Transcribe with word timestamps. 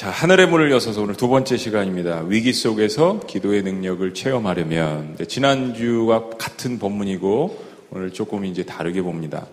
자, 0.00 0.08
하늘의 0.08 0.46
문을 0.46 0.70
여서서 0.70 1.02
오늘 1.02 1.14
두 1.14 1.28
번째 1.28 1.58
시간입니다. 1.58 2.24
위기 2.26 2.54
속에서 2.54 3.20
기도의 3.26 3.62
능력을 3.64 4.14
체험하려면 4.14 5.18
지난주와 5.28 6.30
같은 6.38 6.78
본문이고 6.78 7.64
오늘 7.90 8.10
조금 8.10 8.46
이제 8.46 8.62
다르게 8.62 9.02
봅니다. 9.02 9.46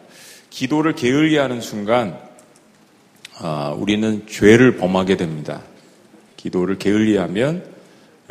기도를 0.50 0.96
게을리 0.96 1.36
하는 1.36 1.60
순간 1.60 2.18
아, 3.40 3.76
우리는 3.78 4.26
죄를 4.26 4.78
범하게 4.78 5.18
됩니다. 5.18 5.64
기도를 6.38 6.78
게을리 6.78 7.18
하면 7.18 7.66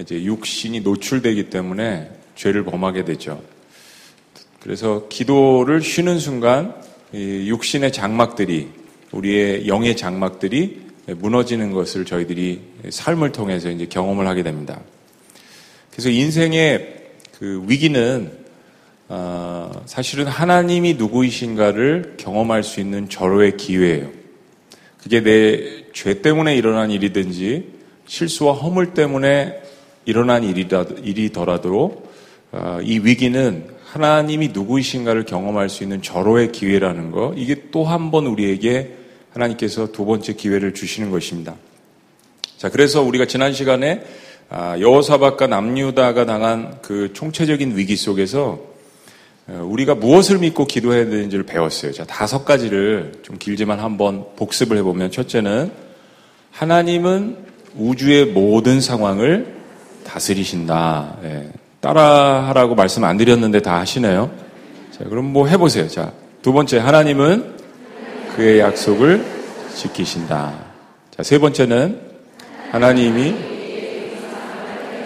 이제 0.00 0.24
육신이 0.24 0.80
노출되기 0.80 1.50
때문에 1.50 2.12
죄를 2.34 2.64
범하게 2.64 3.04
되죠. 3.04 3.42
그래서 4.60 5.06
기도를 5.10 5.82
쉬는 5.82 6.18
순간 6.18 6.74
육신의 7.12 7.92
장막들이 7.92 8.70
우리의 9.12 9.68
영의 9.68 9.98
장막들이 9.98 10.85
무너지는 11.06 11.72
것을 11.72 12.04
저희들이 12.04 12.60
삶을 12.90 13.32
통해서 13.32 13.70
이제 13.70 13.86
경험을 13.86 14.26
하게 14.26 14.42
됩니다. 14.42 14.80
그래서 15.90 16.10
인생의 16.10 17.04
그 17.38 17.64
위기는 17.66 18.30
어, 19.08 19.70
사실은 19.86 20.26
하나님이 20.26 20.94
누구이신가를 20.94 22.14
경험할 22.16 22.64
수 22.64 22.80
있는 22.80 23.08
절호의 23.08 23.56
기회예요. 23.56 24.10
그게 24.98 25.22
내 25.22 25.86
죄 25.96 26.20
때문에 26.20 26.54
일어난 26.54 26.90
일이든지 26.90 27.72
실수와 28.04 28.52
허물 28.52 28.92
때문에 28.92 29.62
일어난 30.04 30.44
일이더라도 30.44 32.02
어, 32.52 32.80
이 32.82 32.98
위기는 32.98 33.64
하나님이 33.86 34.48
누구이신가를 34.48 35.24
경험할 35.24 35.70
수 35.70 35.84
있는 35.84 36.02
절호의 36.02 36.52
기회라는 36.52 37.12
거 37.12 37.32
이게 37.34 37.70
또 37.70 37.84
한 37.84 38.10
번 38.10 38.26
우리에게 38.26 38.90
하나님께서 39.36 39.92
두 39.92 40.04
번째 40.06 40.32
기회를 40.32 40.74
주시는 40.74 41.10
것입니다. 41.10 41.54
자, 42.56 42.70
그래서 42.70 43.02
우리가 43.02 43.26
지난 43.26 43.52
시간에 43.52 44.02
아, 44.48 44.78
여호사박과 44.78 45.46
남유다가 45.46 46.24
당한 46.24 46.78
그 46.80 47.12
총체적인 47.12 47.76
위기 47.76 47.96
속에서 47.96 48.60
어, 49.48 49.68
우리가 49.68 49.94
무엇을 49.94 50.38
믿고 50.38 50.66
기도해야 50.66 51.04
되는지를 51.04 51.44
배웠어요. 51.44 51.92
자, 51.92 52.04
다섯 52.04 52.44
가지를 52.44 53.12
좀 53.22 53.36
길지만 53.38 53.78
한번 53.78 54.24
복습을 54.36 54.76
해보면 54.78 55.10
첫째는 55.10 55.70
하나님은 56.50 57.36
우주의 57.76 58.24
모든 58.24 58.80
상황을 58.80 59.54
다스리신다. 60.04 61.18
네. 61.22 61.50
따라하라고 61.80 62.74
말씀 62.74 63.04
안 63.04 63.16
드렸는데 63.18 63.60
다 63.60 63.78
하시네요. 63.78 64.30
자, 64.92 65.04
그럼 65.04 65.26
뭐 65.26 65.46
해보세요. 65.46 65.88
자, 65.88 66.12
두 66.42 66.52
번째, 66.52 66.78
하나님은 66.78 67.55
그의 68.36 68.60
약속을 68.60 69.24
지키신다. 69.74 70.52
자, 71.10 71.22
세 71.22 71.38
번째는 71.38 71.98
하나님이 72.70 73.34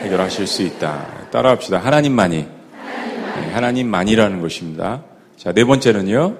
해결하실 0.03 0.48
수 0.48 0.62
있다. 0.62 1.28
따라합시다. 1.31 1.78
하나님만이. 1.78 2.36
네, 2.39 3.51
하나님만이라는 3.53 4.41
것입니다. 4.41 5.05
자, 5.36 5.53
네 5.53 5.64
번째는요. 5.64 6.36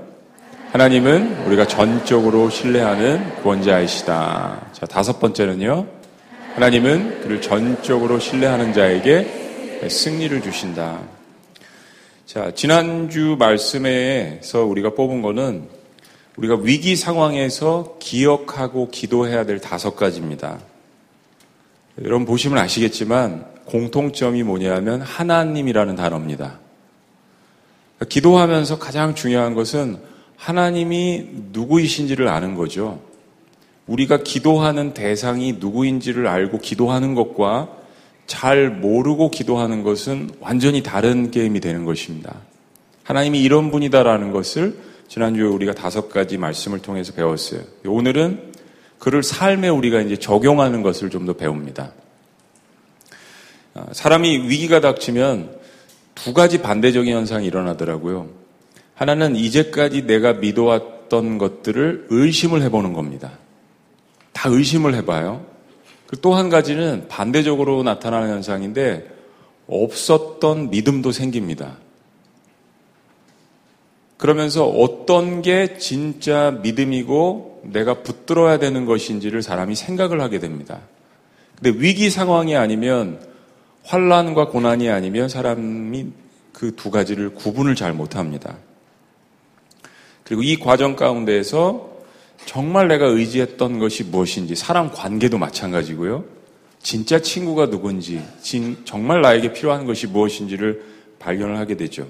하나님은 0.73 1.45
우리가 1.47 1.69
전적으로 1.69 2.51
신뢰하는 2.51 3.37
구원자이시다. 3.37 4.67
자, 4.73 4.87
다섯 4.87 5.21
번째는요. 5.21 5.87
하나님은 6.57 7.21
그를 7.23 7.41
전적으로 7.41 8.19
신뢰하는 8.19 8.73
자에게 8.73 9.87
승리를 9.89 10.43
주신다. 10.43 10.99
자, 12.27 12.51
지난주 12.53 13.37
말씀에서 13.39 14.65
우리가 14.65 14.95
뽑은 14.95 15.23
거는 15.23 15.80
우리가 16.41 16.57
위기 16.63 16.97
상황에서 16.97 17.97
기억하고 17.99 18.89
기도해야 18.89 19.45
될 19.45 19.61
다섯 19.61 19.95
가지입니다. 19.95 20.59
여러분 22.03 22.25
보시면 22.25 22.56
아시겠지만 22.56 23.45
공통점이 23.67 24.43
뭐냐면 24.43 25.03
하나님이라는 25.03 25.97
단어입니다. 25.97 26.59
기도하면서 28.09 28.79
가장 28.79 29.15
중요한 29.15 29.55
것은 29.55 29.99
하나님이 30.37 31.27
누구이신지를 31.53 32.29
아는 32.29 32.55
거죠. 32.55 33.03
우리가 33.87 34.23
기도하는 34.23 34.95
대상이 34.95 35.56
누구인지를 35.61 36.27
알고 36.27 36.61
기도하는 36.61 37.15
것과 37.15 37.69
잘 38.27 38.71
모르고 38.71 39.31
기도하는 39.31 39.83
것은 39.83 40.31
완전히 40.41 40.83
다른 40.83 41.31
게임이 41.31 41.61
되는 41.61 41.84
것입니다. 41.84 42.37
하나님이 43.03 43.43
이런 43.43 43.71
분이다라는 43.71 44.31
것을 44.31 44.90
지난주에 45.10 45.43
우리가 45.43 45.75
다섯 45.75 46.09
가지 46.09 46.38
말씀을 46.38 46.78
통해서 46.78 47.12
배웠어요. 47.12 47.62
오늘은 47.84 48.53
그를 49.00 49.25
삶에 49.25 49.69
우리가 49.69 50.00
이제 50.03 50.16
적용하는 50.16 50.82
것을 50.82 51.10
좀 51.10 51.26
더 51.26 51.32
배웁니다. 51.32 51.93
아, 53.75 53.87
사람이 53.91 54.49
위기가 54.49 54.81
닥치면 54.81 55.59
두 56.15 56.32
가지 56.32 56.62
반대적인 56.62 57.12
현상이 57.12 57.44
일어나더라고요. 57.44 58.28
하나는 58.94 59.34
이제까지 59.34 60.06
내가 60.06 60.34
믿어왔던 60.34 61.38
것들을 61.38 62.06
의심을 62.10 62.62
해보는 62.62 62.93
겁니다. 62.93 63.32
다 64.32 64.49
의심을 64.49 64.94
해봐요. 64.94 65.44
또 66.22 66.34
한 66.34 66.50
가지는 66.50 67.06
반대적으로 67.09 67.82
나타나는 67.82 68.31
현상인데 68.31 69.10
없었던 69.66 70.70
믿음도 70.70 71.10
생깁니다. 71.10 71.78
그러면서 74.20 74.66
어떤 74.66 75.41
게 75.41 75.78
진짜 75.78 76.50
믿음이고 76.62 77.62
내가 77.64 78.03
붙들어야 78.03 78.58
되는 78.58 78.84
것인지를 78.84 79.41
사람이 79.41 79.75
생각을 79.75 80.20
하게 80.20 80.38
됩니다. 80.38 80.81
근데 81.56 81.78
위기 81.78 82.10
상황이 82.10 82.54
아니면 82.54 83.19
환란과 83.84 84.48
고난이 84.48 84.91
아니면 84.91 85.31
사람이 85.31 86.08
그 86.53 86.76
두 86.76 86.91
가지를 86.91 87.31
구분을 87.31 87.75
잘 87.75 87.94
못합니다. 87.94 88.58
그리고 90.25 90.42
이 90.42 90.56
과정 90.56 90.97
가운데에서 90.97 91.91
정말 92.44 92.88
내가 92.88 93.06
의지했던 93.06 93.78
것이 93.78 94.04
무엇인지 94.04 94.54
사람 94.54 94.92
관계도 94.92 95.38
마찬가지고요. 95.38 96.26
진짜 96.82 97.22
친구가 97.22 97.70
누군지, 97.70 98.20
정말 98.84 99.22
나에게 99.22 99.54
필요한 99.54 99.87
것이 99.87 100.06
무엇인지를 100.08 100.84
발견을 101.19 101.56
하게 101.56 101.78
되죠. 101.78 102.06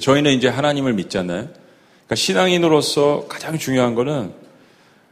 저희는 0.00 0.32
이제 0.32 0.48
하나님을 0.48 0.92
믿잖아요. 0.94 1.48
그러니까 1.48 2.14
신앙인으로서 2.14 3.26
가장 3.28 3.58
중요한 3.58 3.94
거는 3.94 4.32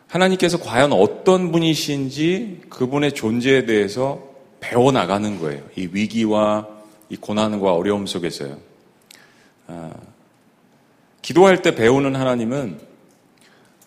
하나님께서 0.08 0.58
과연 0.58 0.92
어떤 0.92 1.50
분이신지 1.50 2.62
그분의 2.68 3.12
존재에 3.12 3.66
대해서 3.66 4.22
배워나가는 4.60 5.38
거예요. 5.40 5.62
이 5.76 5.88
위기와 5.92 6.66
이 7.08 7.16
고난과 7.16 7.74
어려움 7.74 8.06
속에서요. 8.06 8.58
아, 9.68 9.92
기도할 11.22 11.62
때 11.62 11.74
배우는 11.74 12.16
하나님은 12.16 12.80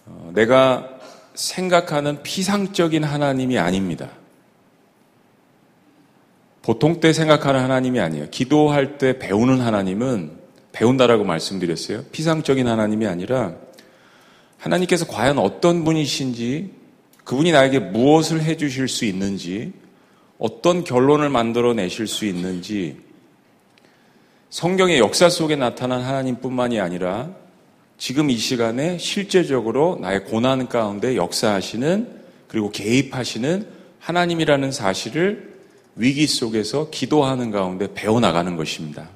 어, 0.05 0.31
내가 0.33 0.89
생각하는 1.35 2.21
피상적인 2.23 3.03
하나님이 3.03 3.57
아닙니다. 3.57 4.09
보통 6.61 6.99
때 6.99 7.13
생각하는 7.13 7.61
하나님이 7.61 7.99
아니에요. 7.99 8.29
기도할 8.29 8.97
때 8.97 9.17
배우는 9.17 9.61
하나님은 9.61 10.38
배운다라고 10.71 11.23
말씀드렸어요. 11.23 12.03
피상적인 12.11 12.67
하나님이 12.67 13.07
아니라 13.07 13.55
하나님께서 14.57 15.07
과연 15.07 15.39
어떤 15.39 15.83
분이신지 15.83 16.71
그분이 17.23 17.51
나에게 17.51 17.79
무엇을 17.79 18.41
해주실 18.41 18.87
수 18.87 19.05
있는지 19.05 19.73
어떤 20.37 20.83
결론을 20.83 21.29
만들어내실 21.29 22.07
수 22.07 22.25
있는지 22.25 22.97
성경의 24.49 24.99
역사 24.99 25.29
속에 25.29 25.55
나타난 25.55 26.01
하나님뿐만이 26.01 26.79
아니라 26.79 27.29
지금 27.97 28.29
이 28.29 28.37
시간에 28.37 28.97
실제적으로 28.97 29.99
나의 30.01 30.23
고난 30.25 30.67
가운데 30.69 31.15
역사하시는 31.15 32.19
그리고 32.47 32.71
개입하시는 32.71 33.67
하나님이라는 33.99 34.71
사실을 34.71 35.59
위기 35.95 36.25
속에서 36.25 36.89
기도하는 36.89 37.51
가운데 37.51 37.93
배워나가는 37.93 38.55
것입니다. 38.55 39.09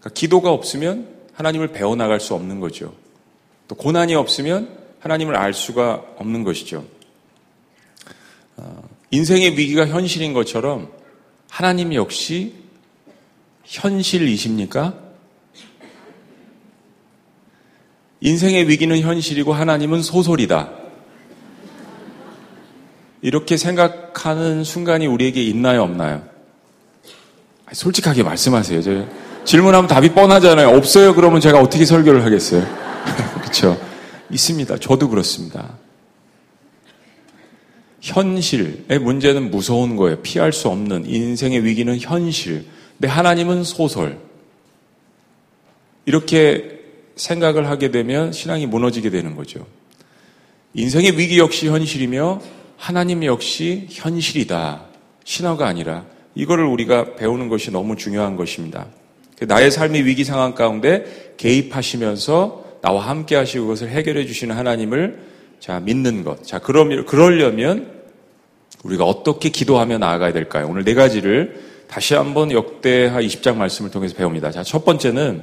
그러니까 0.00 0.10
기도가 0.14 0.50
없으면 0.50 1.08
하나님을 1.34 1.68
배워나갈 1.68 2.20
수 2.20 2.34
없는 2.34 2.60
거죠. 2.60 2.94
또 3.68 3.74
고난이 3.74 4.14
없으면 4.14 4.78
하나님을 5.00 5.36
알 5.36 5.54
수가 5.54 6.04
없는 6.16 6.44
것이죠. 6.44 6.84
어, 8.56 8.82
인생의 9.10 9.56
위기가 9.56 9.86
현실인 9.86 10.32
것처럼 10.32 10.90
하나님 11.48 11.94
역시 11.94 12.54
현실이십니까? 13.64 14.94
인생의 18.20 18.68
위기는 18.68 18.98
현실이고 18.98 19.52
하나님은 19.52 20.02
소설이다. 20.02 20.72
이렇게 23.22 23.56
생각하는 23.56 24.64
순간이 24.64 25.06
우리에게 25.06 25.42
있나요, 25.42 25.82
없나요? 25.82 26.28
솔직하게 27.72 28.22
말씀하세요. 28.22 28.80
질문하면 29.44 29.88
답이 29.88 30.10
뻔하잖아요. 30.10 30.68
없어요. 30.76 31.14
그러면 31.14 31.40
제가 31.40 31.60
어떻게 31.60 31.84
설교를 31.84 32.24
하겠어요? 32.24 32.62
그렇죠. 33.40 33.80
있습니다. 34.30 34.78
저도 34.78 35.08
그렇습니다. 35.08 35.78
현실의 38.00 38.98
문제는 39.00 39.50
무서운 39.50 39.96
거예요. 39.96 40.20
피할 40.22 40.52
수 40.52 40.68
없는 40.68 41.06
인생의 41.06 41.64
위기는 41.64 41.98
현실. 41.98 42.64
근데 42.98 43.08
하나님은 43.08 43.64
소설. 43.64 44.18
이렇게 46.06 46.80
생각을 47.16 47.68
하게 47.68 47.90
되면 47.90 48.32
신앙이 48.32 48.66
무너지게 48.66 49.10
되는 49.10 49.36
거죠. 49.36 49.66
인생의 50.74 51.18
위기 51.18 51.38
역시 51.38 51.68
현실이며 51.68 52.40
하나님 52.76 53.24
역시 53.24 53.86
현실이다. 53.90 54.82
신화가 55.24 55.66
아니라 55.66 56.06
이거를 56.34 56.64
우리가 56.64 57.16
배우는 57.16 57.48
것이 57.48 57.70
너무 57.70 57.96
중요한 57.96 58.36
것입니다. 58.36 58.86
나의 59.46 59.70
삶의 59.70 60.04
위기 60.04 60.24
상황 60.24 60.54
가운데 60.54 61.34
개입하시면서 61.36 62.78
나와 62.82 63.08
함께 63.08 63.36
하시고 63.36 63.64
그것을 63.64 63.88
해결해 63.88 64.26
주시는 64.26 64.56
하나님을 64.56 65.30
자, 65.60 65.80
믿는 65.80 66.24
것. 66.24 66.44
자, 66.44 66.58
그러면, 66.58 67.04
그러려면 67.04 68.00
우리가 68.82 69.04
어떻게 69.04 69.50
기도하며 69.50 69.98
나아가야 69.98 70.32
될까요? 70.32 70.66
오늘 70.68 70.84
네 70.84 70.94
가지를 70.94 71.60
다시 71.86 72.14
한번 72.14 72.50
역대하 72.50 73.20
20장 73.20 73.56
말씀을 73.56 73.90
통해서 73.90 74.14
배웁니다. 74.14 74.50
자, 74.50 74.62
첫 74.62 74.84
번째는 74.84 75.42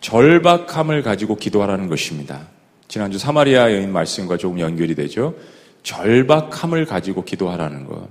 절박함을 0.00 1.02
가지고 1.02 1.36
기도하라는 1.36 1.88
것입니다. 1.88 2.48
지난주 2.88 3.18
사마리아 3.18 3.72
여인 3.72 3.92
말씀과 3.92 4.36
조금 4.36 4.60
연결이 4.60 4.94
되죠. 4.94 5.34
절박함을 5.82 6.84
가지고 6.84 7.24
기도하라는 7.24 7.86
것. 7.86 8.08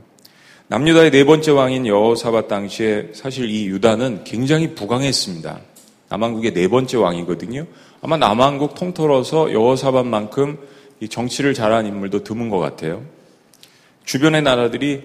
남유다의 0.69 1.11
네 1.11 1.23
번째 1.23 1.51
왕인 1.51 1.87
여호사밧 1.87 2.49
당시에 2.49 3.11
사실 3.13 3.49
이 3.49 3.67
유다는 3.67 4.25
굉장히 4.25 4.75
부강했습니다. 4.75 5.61
남한국의 6.09 6.53
네 6.53 6.67
번째 6.67 6.97
왕이거든요. 6.97 7.65
아마 8.01 8.17
남한국 8.17 8.75
통틀어서 8.75 9.53
여호사밧만큼 9.53 10.59
이 10.99 11.07
정치를 11.07 11.53
잘한 11.53 11.85
인물도 11.85 12.25
드문 12.25 12.49
것 12.49 12.59
같아요. 12.59 13.05
주변의 14.03 14.41
나라들이 14.41 15.03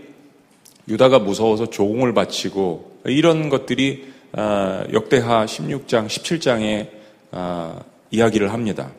유다가 0.88 1.20
무서워서 1.20 1.70
조공을 1.70 2.12
바치고 2.12 2.99
이런 3.05 3.49
것들이 3.49 4.11
아, 4.32 4.85
역대하 4.93 5.47
16장, 5.47 6.09
17장에 6.09 6.88
아, 7.31 7.81
이야기를 8.11 8.53
합니다. 8.53 8.91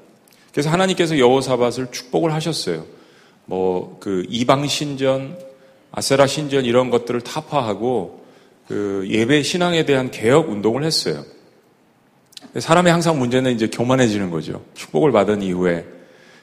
그래서 0.53 0.69
하나님께서 0.69 1.19
여호사밧을 1.19 1.91
축복을 1.91 2.33
하셨어요. 2.33 2.85
뭐 3.47 3.97
그 3.99 4.25
이방 4.29 4.67
신전, 4.67 5.37
아세라 5.95 6.25
신전 6.25 6.65
이런 6.65 6.89
것들을 6.89 7.21
타파하고 7.21 8.25
그 8.67 9.05
예배 9.07 9.43
신앙에 9.43 9.85
대한 9.85 10.09
개혁 10.09 10.49
운동을 10.49 10.83
했어요. 10.83 11.23
사람의 12.57 12.91
항상 12.91 13.19
문제는 13.19 13.51
이제 13.53 13.67
교만해지는 13.67 14.31
거죠. 14.31 14.63
축복을 14.73 15.11
받은 15.11 15.43
이후에 15.43 15.85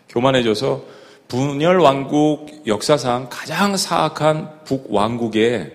교만해져서 0.08 0.84
분열 1.26 1.80
왕국 1.80 2.62
역사상 2.66 3.26
가장 3.28 3.76
사악한 3.76 4.64
북 4.64 4.92
왕국의 4.92 5.72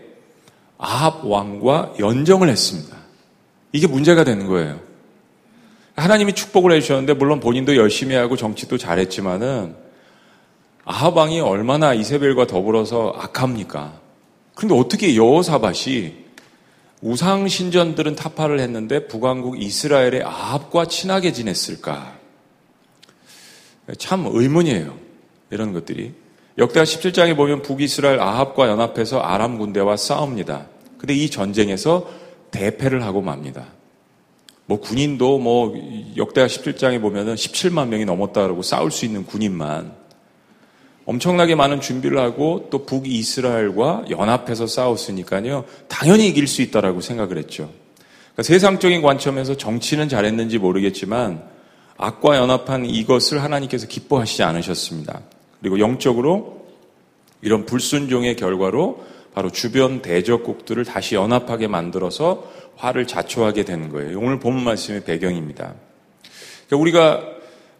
아합 0.78 1.26
왕과 1.26 1.96
연정을 2.00 2.50
했습니다. 2.50 2.96
이게 3.74 3.88
문제가 3.88 4.24
되는 4.24 4.48
거예요. 4.48 4.80
하나님이 5.98 6.34
축복을 6.34 6.72
해주셨는데 6.74 7.14
물론 7.14 7.42
본인도 7.42 7.76
열심히 7.76 8.16
하고 8.16 8.38
정치도 8.38 8.78
잘했지만은 8.78 9.76
아합 10.86 11.18
왕이 11.18 11.42
얼마나 11.42 11.96
이세벨과 11.96 12.46
더불어서 12.46 13.14
악합니까? 13.18 14.00
그런데 14.54 14.80
어떻게 14.80 15.16
여호사밭이 15.16 16.26
우상 17.02 17.48
신전들은 17.48 18.16
타파를 18.16 18.60
했는데 18.60 19.08
북왕국 19.08 19.62
이스라엘의 19.62 20.24
아합과 20.24 20.86
친하게 20.86 21.34
지냈을까? 21.34 22.18
참 23.98 24.26
의문이에요. 24.28 24.98
이런 25.50 25.74
것들이. 25.74 26.14
역대하 26.58 26.84
17장에 26.86 27.36
보면 27.36 27.64
북이스라엘 27.64 28.20
아합과 28.20 28.70
연합해서 28.70 29.20
아람 29.20 29.58
군대와 29.58 29.98
싸웁니다. 29.98 30.68
근데 30.98 31.14
이 31.14 31.30
전쟁에서 31.30 32.10
대패를 32.52 33.04
하고 33.04 33.22
맙니다. 33.22 33.66
뭐 34.68 34.80
군인도 34.80 35.38
뭐 35.40 35.74
역대하 36.16 36.48
17장에 36.48 37.02
보면은 37.02 37.36
17만 37.36 37.88
명이 37.90 38.06
넘었다 38.06 38.44
그러고 38.44 38.62
싸울 38.62 38.90
수 38.92 39.06
있는 39.06 39.26
군인만 39.26 40.05
엄청나게 41.06 41.56
많은 41.56 41.82
준비를 41.82 42.18
하고 42.20 42.68
또 42.72 42.86
북이스라엘과 42.86 44.06
연합해서 44.10 44.66
싸웠으니까요. 44.68 45.66
당연히 45.88 46.28
이길 46.28 46.48
수 46.48 46.62
있다라고 46.62 47.02
생각을 47.02 47.38
했죠. 47.38 47.70
그러니까 48.34 48.44
세상적인 48.44 49.02
관점에서 49.02 49.56
정치는 49.56 50.10
잘했는지 50.10 50.58
모르겠지만 50.58 51.44
악과 51.98 52.38
연합한 52.38 52.86
이것을 52.86 53.44
하나님께서 53.44 53.88
기뻐하시지 53.88 54.44
않으셨습니다. 54.44 55.22
그리고 55.62 55.80
영적으로 55.80 56.66
이런 57.42 57.66
불순종의 57.66 58.36
결과로 58.36 59.06
바로 59.34 59.52
주변 59.52 60.02
대적국들을 60.02 60.84
다시 60.86 61.16
연합하게 61.16 61.68
만들어서 61.68 62.52
화를 62.78 63.06
자초하게 63.06 63.64
되는 63.64 63.90
거예요. 63.90 64.20
오늘 64.20 64.40
본 64.40 64.62
말씀의 64.64 65.04
배경입니다. 65.04 65.76
그러니까 66.68 66.78
우리가 66.78 67.22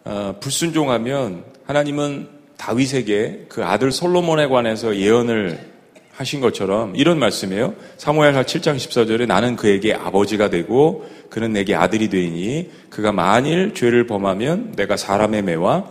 어, 0.04 0.36
불순종하면 0.40 1.44
하나님은 1.66 2.35
다윗에게 2.56 3.46
그 3.48 3.64
아들 3.64 3.92
솔로몬에 3.92 4.46
관해서 4.46 4.96
예언을 4.96 5.76
하신 6.16 6.40
것처럼 6.40 6.96
이런 6.96 7.18
말씀이에요. 7.18 7.74
사무엘하 7.98 8.44
7장 8.44 8.76
14절에 8.76 9.26
나는 9.26 9.54
그에게 9.54 9.92
아버지가 9.92 10.48
되고 10.48 11.06
그는 11.28 11.52
내게 11.52 11.74
아들이 11.74 12.08
되니 12.08 12.70
그가 12.88 13.12
만일 13.12 13.74
죄를 13.74 14.06
범하면 14.06 14.72
내가 14.76 14.96
사람의 14.96 15.42
매와 15.42 15.84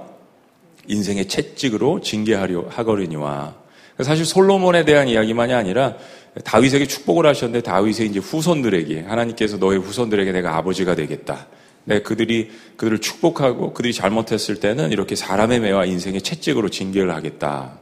인생의 0.87 1.27
채찍으로 1.27 2.01
징계하려 2.01 2.65
하거니와 2.69 3.55
사실 4.01 4.25
솔로몬에 4.25 4.83
대한 4.83 5.07
이야기만이 5.07 5.53
아니라 5.53 5.95
다윗에게 6.43 6.87
축복을 6.87 7.25
하셨는데 7.27 7.61
다윗의 7.61 8.07
이제 8.07 8.19
후손들에게 8.19 9.01
하나님께서 9.01 9.57
너의 9.57 9.79
후손들에게 9.79 10.31
내가 10.31 10.57
아버지가 10.57 10.95
되겠다. 10.95 11.47
내 11.85 12.01
그들이 12.01 12.51
그들을 12.77 12.99
축복하고 12.99 13.73
그들이 13.73 13.93
잘못했을 13.93 14.59
때는 14.59 14.91
이렇게 14.91 15.15
사람의 15.15 15.61
매와 15.61 15.85
인생의 15.85 16.21
채찍으로 16.21 16.69
징계를 16.69 17.13
하겠다. 17.13 17.79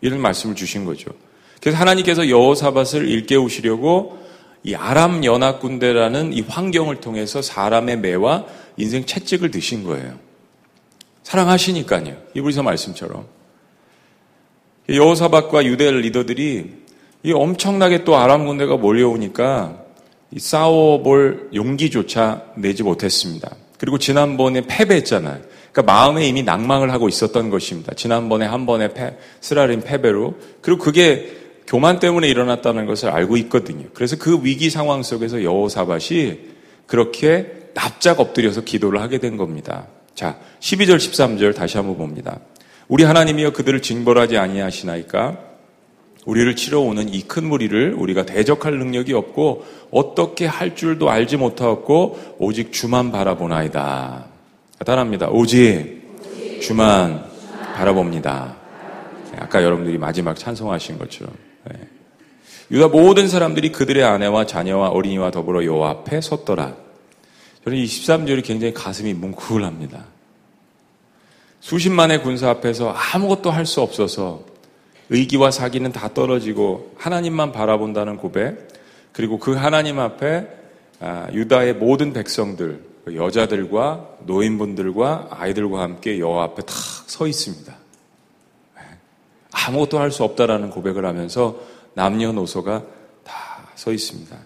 이런 0.00 0.20
말씀을 0.20 0.54
주신 0.54 0.84
거죠. 0.84 1.10
그래서 1.60 1.78
하나님께서 1.78 2.28
여호사밧을 2.28 3.08
일깨우시려고 3.08 4.18
이 4.62 4.74
아람 4.74 5.24
연합 5.24 5.60
군대라는 5.60 6.32
이 6.32 6.40
환경을 6.42 6.96
통해서 6.96 7.40
사람의 7.40 7.98
매와 7.98 8.46
인생 8.76 9.06
채찍을 9.06 9.50
드신 9.50 9.84
거예요. 9.84 10.18
사랑하시니까요. 11.22 12.16
이브리서 12.34 12.62
말씀처럼. 12.62 13.26
여호사밧과 14.88 15.64
유대 15.64 15.90
리더들이 15.90 16.86
이 17.22 17.32
엄청나게 17.32 18.04
또 18.04 18.16
아람 18.16 18.46
군대가 18.46 18.76
몰려오니까 18.76 19.85
싸워볼 20.38 21.50
용기조차 21.54 22.52
내지 22.56 22.82
못했습니다. 22.82 23.54
그리고 23.78 23.98
지난번에 23.98 24.62
패배했잖아요. 24.66 25.40
그러니까 25.72 25.92
마음에 25.92 26.26
이미 26.26 26.42
낭망을 26.42 26.92
하고 26.92 27.08
있었던 27.08 27.50
것입니다. 27.50 27.94
지난번에 27.94 28.46
한 28.46 28.64
번에 28.64 28.88
패, 28.94 29.16
쓰라린 29.40 29.82
패배로. 29.82 30.34
그리고 30.62 30.82
그게 30.82 31.36
교만 31.66 31.98
때문에 31.98 32.28
일어났다는 32.28 32.86
것을 32.86 33.10
알고 33.10 33.36
있거든요. 33.38 33.86
그래서 33.92 34.16
그 34.16 34.40
위기 34.42 34.70
상황 34.70 35.02
속에서 35.02 35.42
여호사밭이 35.42 36.38
그렇게 36.86 37.70
납작 37.74 38.20
엎드려서 38.20 38.62
기도를 38.62 39.00
하게 39.00 39.18
된 39.18 39.36
겁니다. 39.36 39.88
자, 40.14 40.38
12절 40.60 40.96
13절 40.96 41.54
다시 41.54 41.76
한번 41.76 41.98
봅니다. 41.98 42.40
우리 42.88 43.04
하나님이여 43.04 43.52
그들을 43.52 43.82
징벌하지 43.82 44.38
아니하시나이까 44.38 45.45
우리를 46.26 46.54
치러 46.56 46.80
오는 46.80 47.08
이 47.12 47.22
큰 47.22 47.44
무리를 47.48 47.94
우리가 47.94 48.26
대적할 48.26 48.78
능력이 48.78 49.12
없고 49.14 49.64
어떻게 49.90 50.44
할 50.46 50.76
줄도 50.76 51.08
알지 51.08 51.36
못하고 51.38 52.18
오직 52.38 52.72
주만 52.72 53.10
바라보나이다. 53.12 54.26
따라합니다. 54.84 55.28
오직 55.30 56.02
주만 56.60 57.24
바라봅니다. 57.74 58.56
아까 59.38 59.62
여러분들이 59.62 59.98
마지막 59.98 60.36
찬송하신 60.38 60.98
것처럼. 60.98 61.32
네. 61.70 61.78
유다 62.70 62.88
모든 62.88 63.28
사람들이 63.28 63.70
그들의 63.70 64.02
아내와 64.02 64.46
자녀와 64.46 64.88
어린이와 64.88 65.30
더불어 65.30 65.64
여호와 65.64 65.90
앞에 65.90 66.20
섰더라. 66.20 66.74
저는 67.64 67.78
이 67.78 67.84
13절이 67.84 68.44
굉장히 68.44 68.72
가슴이 68.74 69.14
뭉클합니다. 69.14 70.04
수십만의 71.60 72.22
군사 72.22 72.50
앞에서 72.50 72.90
아무것도 72.90 73.50
할 73.50 73.66
수 73.66 73.80
없어서 73.80 74.42
의기와 75.10 75.50
사기는 75.50 75.92
다 75.92 76.12
떨어지고 76.12 76.92
하나님만 76.96 77.52
바라본다는 77.52 78.16
고백, 78.16 78.68
그리고 79.12 79.38
그 79.38 79.54
하나님 79.54 79.98
앞에 79.98 80.48
아, 81.00 81.28
유다의 81.32 81.74
모든 81.74 82.12
백성들, 82.12 82.80
그 83.04 83.16
여자들과 83.16 84.08
노인분들과 84.26 85.28
아이들과 85.30 85.82
함께 85.82 86.18
여호와 86.18 86.44
앞에 86.44 86.62
탁 86.62 86.74
서 87.06 87.26
있습니다. 87.26 87.72
아무것도 89.52 89.98
할 89.98 90.10
수 90.10 90.22
없다라는 90.24 90.70
고백을 90.70 91.06
하면서 91.06 91.56
남녀노소가 91.94 92.82
다 93.24 93.46
서 93.76 93.92
있습니다. 93.92 94.36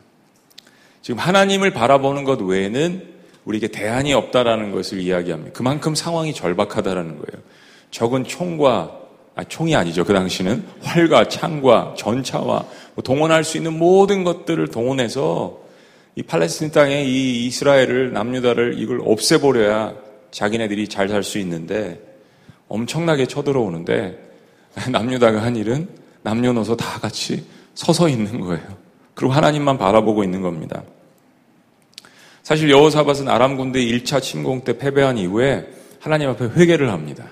지금 1.03 1.19
하나님을 1.19 1.73
바라보는 1.73 2.25
것 2.25 2.41
외에는 2.43 3.09
우리에게 3.45 3.69
대안이 3.69 4.13
없다라는 4.13 4.73
것을 4.73 4.99
이야기합니다. 5.01 5.53
그만큼 5.53 5.95
상황이 5.95 6.35
절박하다라는 6.35 7.13
거예요. 7.13 7.43
적은 7.91 8.25
총과 8.25 9.00
아, 9.35 9.45
총이 9.45 9.75
아니죠. 9.77 10.05
그 10.05 10.13
당시는 10.13 10.65
활과 10.83 11.29
창과 11.29 11.95
전차와 11.97 12.65
뭐 12.95 13.03
동원할 13.05 13.45
수 13.45 13.57
있는 13.57 13.79
모든 13.79 14.25
것들을 14.25 14.69
동원해서 14.69 15.59
이 16.17 16.23
팔레스틴 16.23 16.73
땅에 16.73 17.05
이 17.05 17.47
이스라엘을 17.47 18.13
남유다를 18.13 18.79
이걸 18.79 19.01
없애버려야 19.05 19.95
자기네들이 20.31 20.89
잘 20.89 21.09
살 21.09 21.23
수 21.23 21.39
있는데 21.39 22.01
엄청나게 22.69 23.27
쳐들어오는데 23.27 24.19
남유다가 24.91 25.43
한 25.43 25.57
일은 25.57 25.89
남녀노소 26.23 26.77
다 26.77 27.01
같이 27.01 27.45
서서 27.75 28.09
있는 28.09 28.41
거예요. 28.41 28.63
그리고 29.15 29.33
하나님만 29.33 29.79
바라보고 29.79 30.25
있는 30.25 30.43
겁니다. 30.43 30.83
사실 32.43 32.71
여호사밧은 32.71 33.29
아람 33.29 33.57
군대 33.57 33.81
1차 33.81 34.21
침공 34.21 34.65
때 34.65 34.77
패배한 34.77 35.19
이후에 35.19 35.69
하나님 36.01 36.31
앞에 36.31 36.47
회개를 36.47 36.91
합니다. 36.91 37.27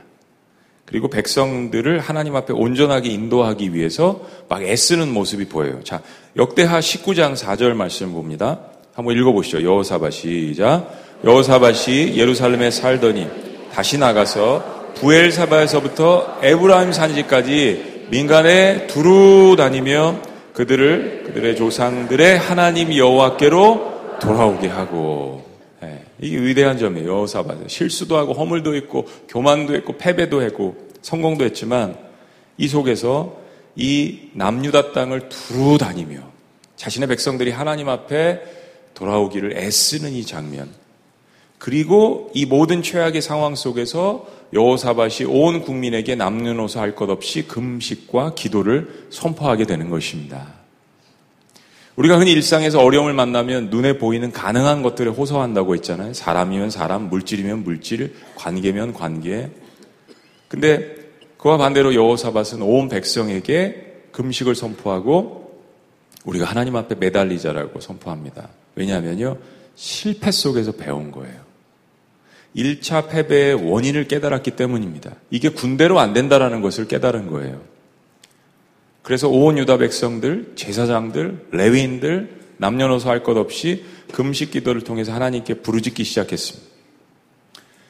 그리고 0.88 1.08
백성들을 1.08 2.00
하나님 2.00 2.34
앞에 2.34 2.54
온전하게 2.54 3.10
인도하기 3.10 3.74
위해서 3.74 4.20
막 4.48 4.62
애쓰는 4.62 5.12
모습이 5.12 5.44
보여요. 5.46 5.80
자, 5.84 6.00
역대하 6.36 6.80
19장 6.80 7.36
4절 7.36 7.74
말씀 7.74 8.12
봅니다. 8.12 8.60
한번 8.94 9.14
읽어보시죠. 9.16 9.62
여호사밧 9.62 10.12
시작. 10.12 10.90
여호사밧이 11.24 12.16
예루살렘에 12.16 12.70
살더니 12.70 13.26
다시 13.72 13.98
나가서 13.98 14.94
부엘사바에서부터 14.94 16.38
에브라임 16.42 16.92
산지까지 16.92 18.06
민간에 18.10 18.86
두루 18.86 19.56
다니며 19.58 20.16
그들을 20.54 21.24
그들의 21.26 21.54
조상들의 21.56 22.38
하나님 22.38 22.96
여호와께로 22.96 24.18
돌아오게 24.20 24.68
하고 24.68 25.42
네, 25.44 25.47
이게 26.20 26.36
위대한 26.38 26.78
점이에요. 26.78 27.08
여호사밧 27.08 27.70
실수도 27.70 28.16
하고 28.16 28.32
허물도 28.32 28.74
있고 28.76 29.06
교만도 29.28 29.74
했고 29.74 29.96
패배도 29.96 30.42
했고 30.42 30.88
성공도 31.02 31.44
했지만 31.44 31.96
이 32.56 32.66
속에서 32.68 33.38
이 33.76 34.30
남유다 34.32 34.92
땅을 34.92 35.28
두루 35.28 35.78
다니며 35.78 36.20
자신의 36.76 37.08
백성들이 37.08 37.50
하나님 37.50 37.88
앞에 37.88 38.40
돌아오기를 38.94 39.56
애쓰는 39.56 40.12
이 40.12 40.24
장면 40.24 40.68
그리고 41.58 42.30
이 42.34 42.46
모든 42.46 42.82
최악의 42.82 43.22
상황 43.22 43.54
속에서 43.54 44.26
여호사밭이 44.52 45.26
온 45.28 45.62
국민에게 45.62 46.14
남녀노소 46.14 46.80
할 46.80 46.94
것 46.94 47.10
없이 47.10 47.46
금식과 47.46 48.34
기도를 48.34 49.06
선포하게 49.10 49.66
되는 49.66 49.90
것입니다. 49.90 50.57
우리가 51.98 52.16
흔히 52.16 52.30
일상에서 52.30 52.80
어려움을 52.80 53.12
만나면 53.12 53.70
눈에 53.70 53.98
보이는 53.98 54.30
가능한 54.30 54.82
것들에 54.82 55.10
호소한다고 55.10 55.74
했잖아요. 55.74 56.14
사람이면 56.14 56.70
사람, 56.70 57.08
물질이면 57.08 57.64
물질, 57.64 58.14
관계면 58.36 58.92
관계. 58.92 59.50
근데 60.46 60.94
그와 61.38 61.56
반대로 61.56 61.96
여호사밭은 61.96 62.62
온 62.62 62.88
백성에게 62.88 64.02
금식을 64.12 64.54
선포하고 64.54 65.60
우리가 66.24 66.44
하나님 66.44 66.76
앞에 66.76 66.94
매달리자라고 66.94 67.80
선포합니다. 67.80 68.48
왜냐하면요. 68.76 69.36
실패 69.74 70.30
속에서 70.30 70.70
배운 70.70 71.10
거예요. 71.10 71.48
1차 72.54 73.08
패배의 73.08 73.54
원인을 73.54 74.06
깨달았기 74.06 74.52
때문입니다. 74.52 75.16
이게 75.30 75.48
군대로 75.48 75.98
안 75.98 76.12
된다라는 76.12 76.60
것을 76.60 76.86
깨달은 76.86 77.26
거예요. 77.26 77.60
그래서 79.08 79.26
온 79.26 79.56
유다 79.56 79.78
백성들, 79.78 80.52
제사장들, 80.54 81.46
레위인들, 81.52 82.28
남녀노소 82.58 83.08
할 83.08 83.22
것 83.22 83.38
없이 83.38 83.82
금식 84.12 84.50
기도를 84.50 84.82
통해서 84.82 85.14
하나님께 85.14 85.62
부르짖기 85.62 86.04
시작했습니다. 86.04 86.68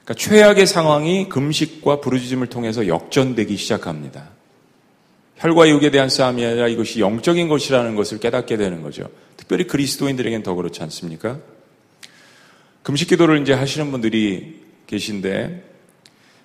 그러니까 0.05 0.15
최악의 0.15 0.69
상황이 0.69 1.29
금식과 1.29 2.03
부르짖음을 2.03 2.47
통해서 2.47 2.87
역전되기 2.87 3.57
시작합니다. 3.57 4.29
혈과 5.39 5.69
육에 5.69 5.91
대한 5.91 6.09
싸움이 6.09 6.47
아니라 6.47 6.69
이것이 6.69 7.01
영적인 7.01 7.49
것이라는 7.49 7.97
것을 7.97 8.21
깨닫게 8.21 8.57
되는 8.57 8.81
거죠. 8.83 9.09
특별히 9.37 9.67
그리스도인들에겐 9.67 10.45
더 10.45 10.55
그렇지 10.55 10.85
않습니까? 10.85 11.41
금식 12.85 13.09
기도를 13.09 13.43
이제 13.43 13.55
하시는 13.55 13.91
분들이 13.91 14.61
계신데 14.87 15.65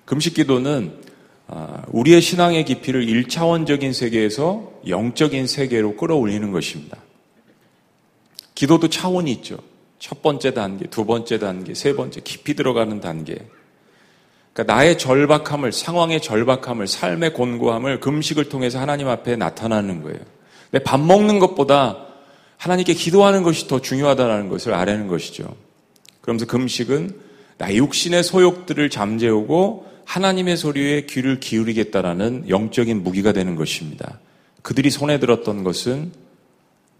금식 0.04 0.34
기도는 0.34 0.94
아, 0.98 1.13
우리의 1.88 2.20
신앙의 2.20 2.64
깊이를 2.64 3.06
1차원적인 3.06 3.92
세계에서 3.92 4.72
영적인 4.88 5.46
세계로 5.46 5.96
끌어올리는 5.96 6.50
것입니다. 6.50 6.98
기도도 8.54 8.88
차원이 8.88 9.30
있죠. 9.32 9.58
첫 9.98 10.22
번째 10.22 10.54
단계, 10.54 10.86
두 10.86 11.04
번째 11.04 11.38
단계, 11.38 11.74
세 11.74 11.94
번째, 11.94 12.20
깊이 12.22 12.54
들어가는 12.54 13.00
단계. 13.00 13.36
그러니까 14.52 14.74
나의 14.74 14.98
절박함을, 14.98 15.72
상황의 15.72 16.20
절박함을, 16.20 16.86
삶의 16.86 17.34
곤고함을 17.34 18.00
금식을 18.00 18.48
통해서 18.48 18.78
하나님 18.78 19.08
앞에 19.08 19.36
나타나는 19.36 20.02
거예요. 20.02 20.20
내밥 20.70 21.00
먹는 21.00 21.38
것보다 21.38 22.06
하나님께 22.56 22.94
기도하는 22.94 23.42
것이 23.42 23.66
더 23.66 23.80
중요하다는 23.80 24.48
것을 24.48 24.74
아는 24.74 25.08
것이죠. 25.08 25.56
그러면서 26.20 26.46
금식은 26.46 27.20
나의 27.58 27.78
육신의 27.78 28.22
소욕들을 28.24 28.90
잠재우고 28.90 29.93
하나님의 30.04 30.56
소리에 30.56 31.06
귀를 31.06 31.40
기울이겠다라는 31.40 32.48
영적인 32.48 33.02
무기가 33.02 33.32
되는 33.32 33.56
것입니다. 33.56 34.20
그들이 34.62 34.90
손에 34.90 35.18
들었던 35.18 35.64
것은 35.64 36.12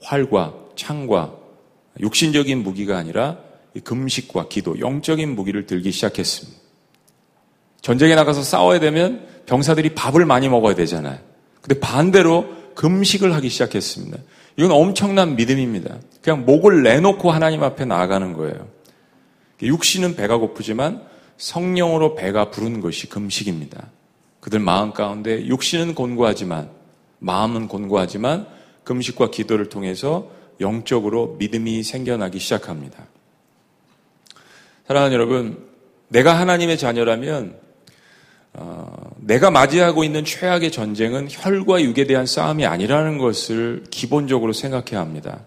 활과 0.02 0.54
창과 0.76 1.34
육신적인 2.00 2.62
무기가 2.62 2.98
아니라 2.98 3.38
금식과 3.82 4.48
기도, 4.48 4.78
영적인 4.78 5.34
무기를 5.34 5.66
들기 5.66 5.90
시작했습니다. 5.90 6.60
전쟁에 7.80 8.14
나가서 8.14 8.42
싸워야 8.42 8.80
되면 8.80 9.26
병사들이 9.46 9.94
밥을 9.94 10.24
많이 10.24 10.48
먹어야 10.48 10.74
되잖아요. 10.74 11.18
근데 11.60 11.80
반대로 11.80 12.46
금식을 12.74 13.34
하기 13.34 13.48
시작했습니다. 13.48 14.18
이건 14.56 14.70
엄청난 14.70 15.36
믿음입니다. 15.36 15.98
그냥 16.22 16.44
목을 16.44 16.82
내놓고 16.82 17.30
하나님 17.30 17.62
앞에 17.62 17.84
나아가는 17.84 18.32
거예요. 18.32 18.68
육신은 19.62 20.16
배가 20.16 20.36
고프지만 20.36 21.02
성령으로 21.36 22.14
배가 22.14 22.50
부른 22.50 22.80
것이 22.80 23.08
금식입니다. 23.08 23.88
그들 24.40 24.58
마음 24.60 24.92
가운데 24.92 25.46
육신은 25.46 25.94
곤고하지만 25.94 26.70
마음은 27.18 27.68
곤고하지만 27.68 28.46
금식과 28.84 29.30
기도를 29.30 29.68
통해서 29.68 30.30
영적으로 30.60 31.36
믿음이 31.38 31.82
생겨나기 31.82 32.38
시작합니다. 32.38 33.06
사랑하는 34.86 35.14
여러분, 35.14 35.66
내가 36.08 36.38
하나님의 36.38 36.78
자녀라면 36.78 37.58
어, 38.56 39.10
내가 39.16 39.50
맞이하고 39.50 40.04
있는 40.04 40.24
최악의 40.24 40.70
전쟁은 40.70 41.26
혈과 41.28 41.82
육에 41.82 42.06
대한 42.06 42.24
싸움이 42.24 42.66
아니라는 42.66 43.18
것을 43.18 43.84
기본적으로 43.90 44.52
생각해야 44.52 45.00
합니다. 45.00 45.40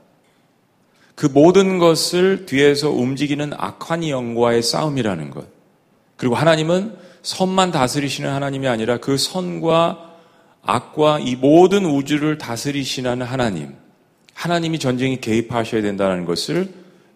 그 1.16 1.26
모든 1.26 1.78
것을 1.78 2.46
뒤에서 2.46 2.90
움직이는 2.90 3.54
악한 3.56 4.08
영과의 4.08 4.62
싸움이라는 4.62 5.30
것. 5.32 5.57
그리고 6.18 6.36
하나님은 6.36 6.96
선만 7.22 7.72
다스리시는 7.72 8.30
하나님이 8.30 8.68
아니라 8.68 8.98
그 8.98 9.18
선과 9.18 10.16
악과 10.64 11.20
이 11.20 11.36
모든 11.36 11.86
우주를 11.86 12.38
다스리시는 12.38 13.22
하나님. 13.22 13.76
하나님이 14.34 14.80
전쟁에 14.80 15.20
개입하셔야 15.20 15.82
된다는 15.82 16.26
것을 16.26 16.70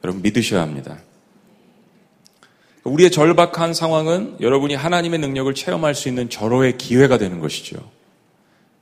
여러분 0.04 0.22
믿으셔야 0.22 0.62
합니다. 0.62 1.00
우리의 2.84 3.12
절박한 3.12 3.74
상황은 3.74 4.38
여러분이 4.40 4.74
하나님의 4.74 5.20
능력을 5.20 5.54
체험할 5.54 5.94
수 5.94 6.10
있는 6.10 6.30
절호의 6.30 6.78
기회가 6.78 7.18
되는 7.18 7.40
것이죠. 7.40 7.78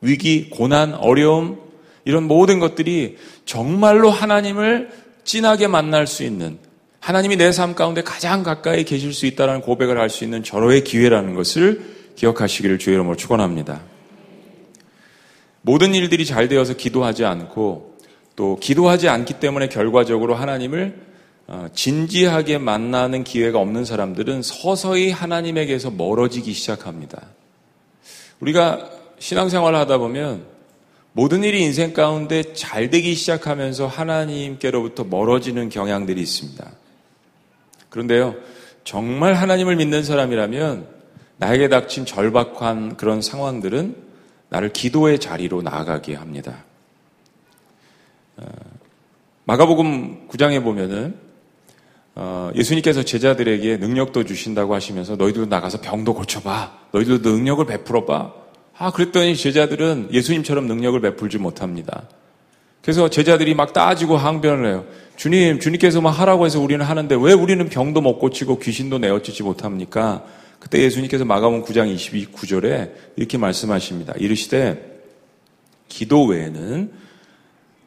위기, 0.02 0.50
고난, 0.50 0.94
어려움, 0.94 1.60
이런 2.06 2.24
모든 2.24 2.60
것들이 2.60 3.18
정말로 3.46 4.10
하나님을 4.10 4.90
진하게 5.26 5.68
만날 5.68 6.08
수 6.08 6.24
있는 6.24 6.58
하나님이 7.10 7.38
내 7.38 7.50
삶 7.52 7.74
가운데 7.74 8.04
가장 8.04 8.44
가까이 8.44 8.84
계실 8.84 9.14
수 9.14 9.26
있다는 9.26 9.62
고백을 9.62 9.98
할 9.98 10.12
수 10.12 10.24
있는 10.24 10.44
절호의 10.44 10.84
기회라는 10.84 11.34
것을 11.34 11.82
기억하시기를 12.16 12.78
주의 12.78 12.94
이름으로 12.94 13.18
축원합니다. 13.18 13.82
모든 15.64 15.96
일들이 15.96 16.24
잘 16.24 16.48
되어서 16.48 16.76
기도하지 16.76 17.26
않고 17.26 17.98
또 18.36 18.60
기도하지 18.60 19.10
않기 19.10 19.40
때문에 19.40 19.70
결과적으로 19.70 20.36
하나님을 20.36 21.02
어, 21.48 21.68
진지하게 21.74 22.60
만나는 22.60 23.24
기회가 23.24 23.58
없는 23.58 23.86
사람들은 23.86 24.44
서서히 24.44 25.10
하나님에게서 25.10 25.90
멀어지기 25.90 26.54
시작합니다. 26.54 27.24
우리가 28.40 28.88
신앙생활을 29.18 29.80
하다 29.80 29.98
보면 29.98 30.46
모든 31.14 31.44
일이 31.44 31.64
인생 31.64 31.92
가운데 31.92 32.54
잘 32.54 32.92
되기 32.92 33.16
시작하면서 33.16 33.88
하나님께로부터 33.88 35.06
멀어지는 35.06 35.70
경향들이 35.70 36.22
있습니다. 36.22 36.79
그런데요, 37.90 38.36
정말 38.84 39.34
하나님을 39.34 39.76
믿는 39.76 40.04
사람이라면 40.04 40.88
나에게 41.38 41.70
닥친 41.70 42.06
절박한 42.06 42.98
그런 42.98 43.22
상황들은 43.22 43.96
나를 44.50 44.74
기도의 44.74 45.20
자리로 45.20 45.62
나아가게 45.62 46.16
합니다. 46.16 46.64
어, 48.38 48.46
마가복음 49.46 50.28
9장에 50.28 50.64
보면은 50.64 51.16
어, 52.16 52.52
예수님께서 52.56 53.04
제자들에게 53.04 53.78
능력도 53.78 54.26
주신다고 54.26 54.76
하시면서 54.76 55.16
너희도 55.16 55.46
나가서 55.46 55.80
병도 55.82 56.16
고쳐봐. 56.16 56.80
너희들도 56.92 57.30
능력을 57.30 57.66
베풀어봐. 57.66 58.34
아, 58.78 58.92
그랬더니 58.92 59.38
제자들은 59.38 60.10
예수님처럼 60.12 60.68
능력을 60.68 61.00
베풀지 61.00 61.38
못합니다. 61.38 62.04
그래서 62.82 63.10
제자들이 63.10 63.56
막 63.56 63.74
따지고 63.74 64.18
항변을 64.18 64.66
해요. 64.66 64.86
주님, 65.20 65.60
주님께서 65.60 66.00
막 66.00 66.12
하라고 66.12 66.46
해서 66.46 66.62
우리는 66.62 66.86
하는데 66.86 67.14
왜 67.20 67.34
우리는 67.34 67.68
병도 67.68 68.00
못 68.00 68.20
고치고 68.20 68.60
귀신도 68.60 69.00
내어치지 69.00 69.44
못합니까? 69.44 70.24
그때 70.60 70.82
예수님께서 70.82 71.26
마가복 71.26 71.66
9장 71.66 71.94
22절에 71.94 72.94
이렇게 73.18 73.38
말씀하십니다. 73.38 74.14
이르시되 74.18 75.02
기도 75.90 76.24
외에는 76.24 76.94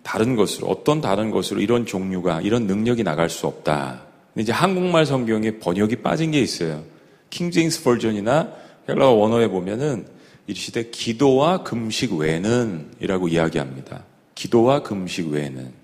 다른 0.02 0.36
것으로 0.36 0.66
어떤 0.66 1.00
다른 1.00 1.30
것으로 1.30 1.62
이런 1.62 1.86
종류가 1.86 2.42
이런 2.42 2.66
능력이 2.66 3.02
나갈 3.02 3.30
수 3.30 3.46
없다. 3.46 4.02
이제 4.36 4.52
한국말 4.52 5.06
성경에 5.06 5.52
번역이 5.52 6.02
빠진 6.02 6.32
게 6.32 6.40
있어요. 6.42 6.84
킹제임스 7.30 7.82
버전이나 7.82 8.52
헬라어 8.90 9.12
원어에 9.12 9.48
보면은 9.48 10.04
이르시되 10.48 10.90
기도와 10.90 11.62
금식 11.62 12.12
외에는 12.12 12.90
이라고 13.00 13.28
이야기합니다. 13.28 14.04
기도와 14.34 14.82
금식 14.82 15.28
외에는. 15.28 15.81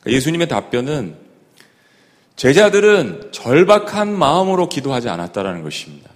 그러니까 0.00 0.16
예수님의 0.16 0.48
답변은 0.48 1.14
제자들은 2.36 3.32
절박한 3.32 4.16
마음으로 4.16 4.68
기도하지 4.68 5.08
않았다라는 5.08 5.62
것입니다. 5.62 6.10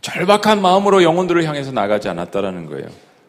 절박한 0.00 0.60
마음으로 0.60 1.02
영혼들을 1.02 1.44
향해서 1.44 1.70
나가지 1.70 2.08
않았다라는 2.08 2.66
거예요. 2.66 2.86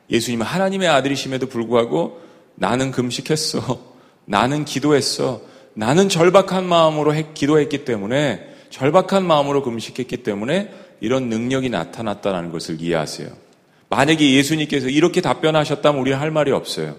예수님은 0.09 0.45
하나님의 0.45 0.87
아들이심에도 0.87 1.47
불구하고 1.47 2.21
나는 2.55 2.91
금식했어. 2.91 3.89
나는 4.25 4.65
기도했어. 4.65 5.41
나는 5.73 6.09
절박한 6.09 6.65
마음으로 6.65 7.13
기도했기 7.33 7.85
때문에 7.85 8.47
절박한 8.69 9.25
마음으로 9.25 9.63
금식했기 9.63 10.17
때문에 10.17 10.71
이런 11.01 11.29
능력이 11.29 11.69
나타났다는 11.69 12.51
것을 12.51 12.81
이해하세요. 12.81 13.29
만약에 13.89 14.33
예수님께서 14.33 14.87
이렇게 14.87 15.21
답변하셨다면 15.21 16.01
우리는 16.01 16.19
할 16.19 16.31
말이 16.31 16.51
없어요. 16.51 16.95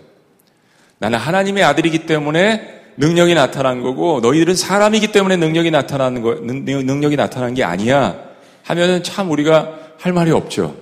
나는 0.99 1.19
하나님의 1.19 1.63
아들이기 1.63 2.07
때문에 2.07 2.80
능력이 2.97 3.35
나타난 3.35 3.83
거고 3.83 4.21
너희들은 4.21 4.55
사람이기 4.55 5.13
때문에 5.13 5.37
능력이 5.37 5.71
나타나는 5.71 6.23
거 6.23 6.35
능력이 6.35 7.17
나타난 7.17 7.55
게 7.55 7.65
아니야 7.65 8.31
하면은 8.65 9.03
참 9.03 9.31
우리가 9.31 9.79
할 9.99 10.13
말이 10.13 10.31
없죠. 10.31 10.77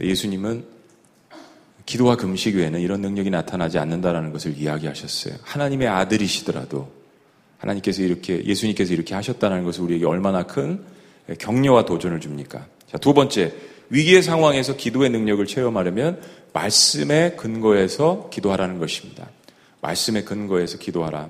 예수님은 0.00 0.64
기도와 1.86 2.16
금식 2.16 2.56
외에는 2.56 2.80
이런 2.80 3.00
능력이 3.00 3.30
나타나지 3.30 3.78
않는다라는 3.78 4.32
것을 4.32 4.56
이야기하셨어요. 4.58 5.34
하나님의 5.42 5.88
아들이시더라도 5.88 6.90
하나님께서 7.58 8.02
이렇게 8.02 8.44
예수님께서 8.44 8.92
이렇게 8.92 9.14
하셨다는 9.14 9.64
것을 9.64 9.82
우리에게 9.84 10.04
얼마나 10.04 10.42
큰 10.42 10.80
격려와 11.38 11.84
도전을 11.84 12.20
줍니까? 12.20 12.66
자, 12.90 12.98
두 12.98 13.14
번째 13.14 13.54
위기의 13.88 14.22
상황에서 14.22 14.76
기도의 14.76 15.10
능력을 15.10 15.44
체험하려면 15.46 16.20
말씀의 16.52 17.36
근거에서 17.36 18.30
기도하라는 18.32 18.78
것입니다. 18.78 19.28
말씀의 19.86 20.24
근거에서 20.24 20.78
기도하라. 20.78 21.28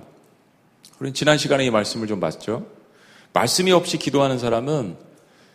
우리는 0.99 1.13
지난 1.13 1.37
시간에 1.37 1.67
이 1.67 1.71
말씀을 1.71 2.07
좀 2.07 2.21
봤죠. 2.21 2.67
말씀이 3.35 3.71
없이 3.71 3.99
기도하는 3.99 4.39
사람은 4.39 4.97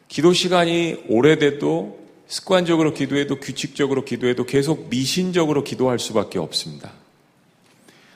기도 0.08 0.34
시간이 0.34 1.06
오래돼도 1.08 2.00
습관적으로 2.28 2.94
기도해도 2.94 3.40
규칙적으로 3.40 4.06
기도해도 4.06 4.46
계속 4.46 4.90
미신적으로 4.90 5.64
기도할 5.64 5.98
수밖에 5.98 6.38
없습니다. 6.38 6.92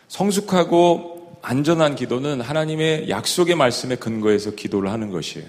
성숙하고 0.08 1.40
안전한 1.42 1.96
기도는 1.96 2.42
하나님의 2.42 3.10
약속의 3.10 3.56
말씀에 3.56 3.96
근거해서 3.96 4.52
기도를 4.52 4.92
하는 4.92 5.10
것이에요. 5.10 5.48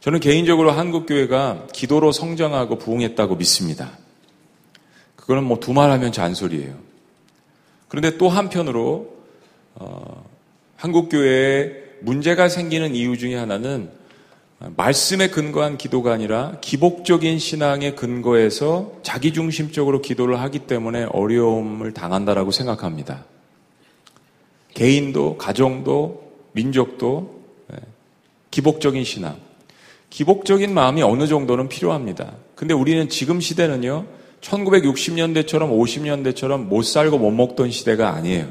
저는 0.00 0.20
개인적으로 0.20 0.72
한국교회가 0.72 1.68
기도로 1.72 2.12
성장하고 2.12 2.78
부흥했다고 2.78 3.36
믿습니다. 3.36 3.98
그거는 5.16 5.44
뭐 5.44 5.58
두말하면 5.58 6.12
잔소리예요. 6.12 6.89
그런데 7.90 8.16
또 8.16 8.28
한편으로 8.28 9.12
어, 9.74 10.24
한국 10.76 11.10
교회에 11.10 11.72
문제가 12.00 12.48
생기는 12.48 12.94
이유 12.94 13.18
중에 13.18 13.34
하나는 13.34 13.90
말씀에 14.76 15.28
근거한 15.28 15.76
기도가 15.76 16.12
아니라 16.12 16.58
기복적인 16.60 17.38
신앙의 17.38 17.96
근거에서 17.96 18.92
자기중심적으로 19.02 20.02
기도를 20.02 20.40
하기 20.40 20.60
때문에 20.60 21.04
어려움을 21.04 21.92
당한다라고 21.92 22.50
생각합니다. 22.50 23.24
개인도, 24.74 25.36
가정도, 25.36 26.32
민족도 26.52 27.42
예, 27.72 27.76
기복적인 28.50 29.02
신앙. 29.02 29.36
기복적인 30.10 30.72
마음이 30.72 31.02
어느 31.02 31.26
정도는 31.26 31.68
필요합니다. 31.68 32.34
근데 32.54 32.72
우리는 32.74 33.08
지금 33.08 33.40
시대는요, 33.40 34.06
1960년대처럼 34.40 35.70
50년대처럼 35.70 36.64
못 36.66 36.82
살고 36.82 37.18
못 37.18 37.30
먹던 37.30 37.70
시대가 37.70 38.14
아니에요. 38.14 38.48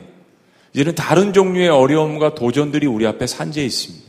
이제는 0.74 0.96
다른 0.96 1.34
종류의 1.34 1.70
어려움과 1.70 2.36
도전들이 2.36 2.86
우리 2.86 3.08
앞에 3.08 3.26
산재해 3.28 3.66
있습니다. 3.66 4.06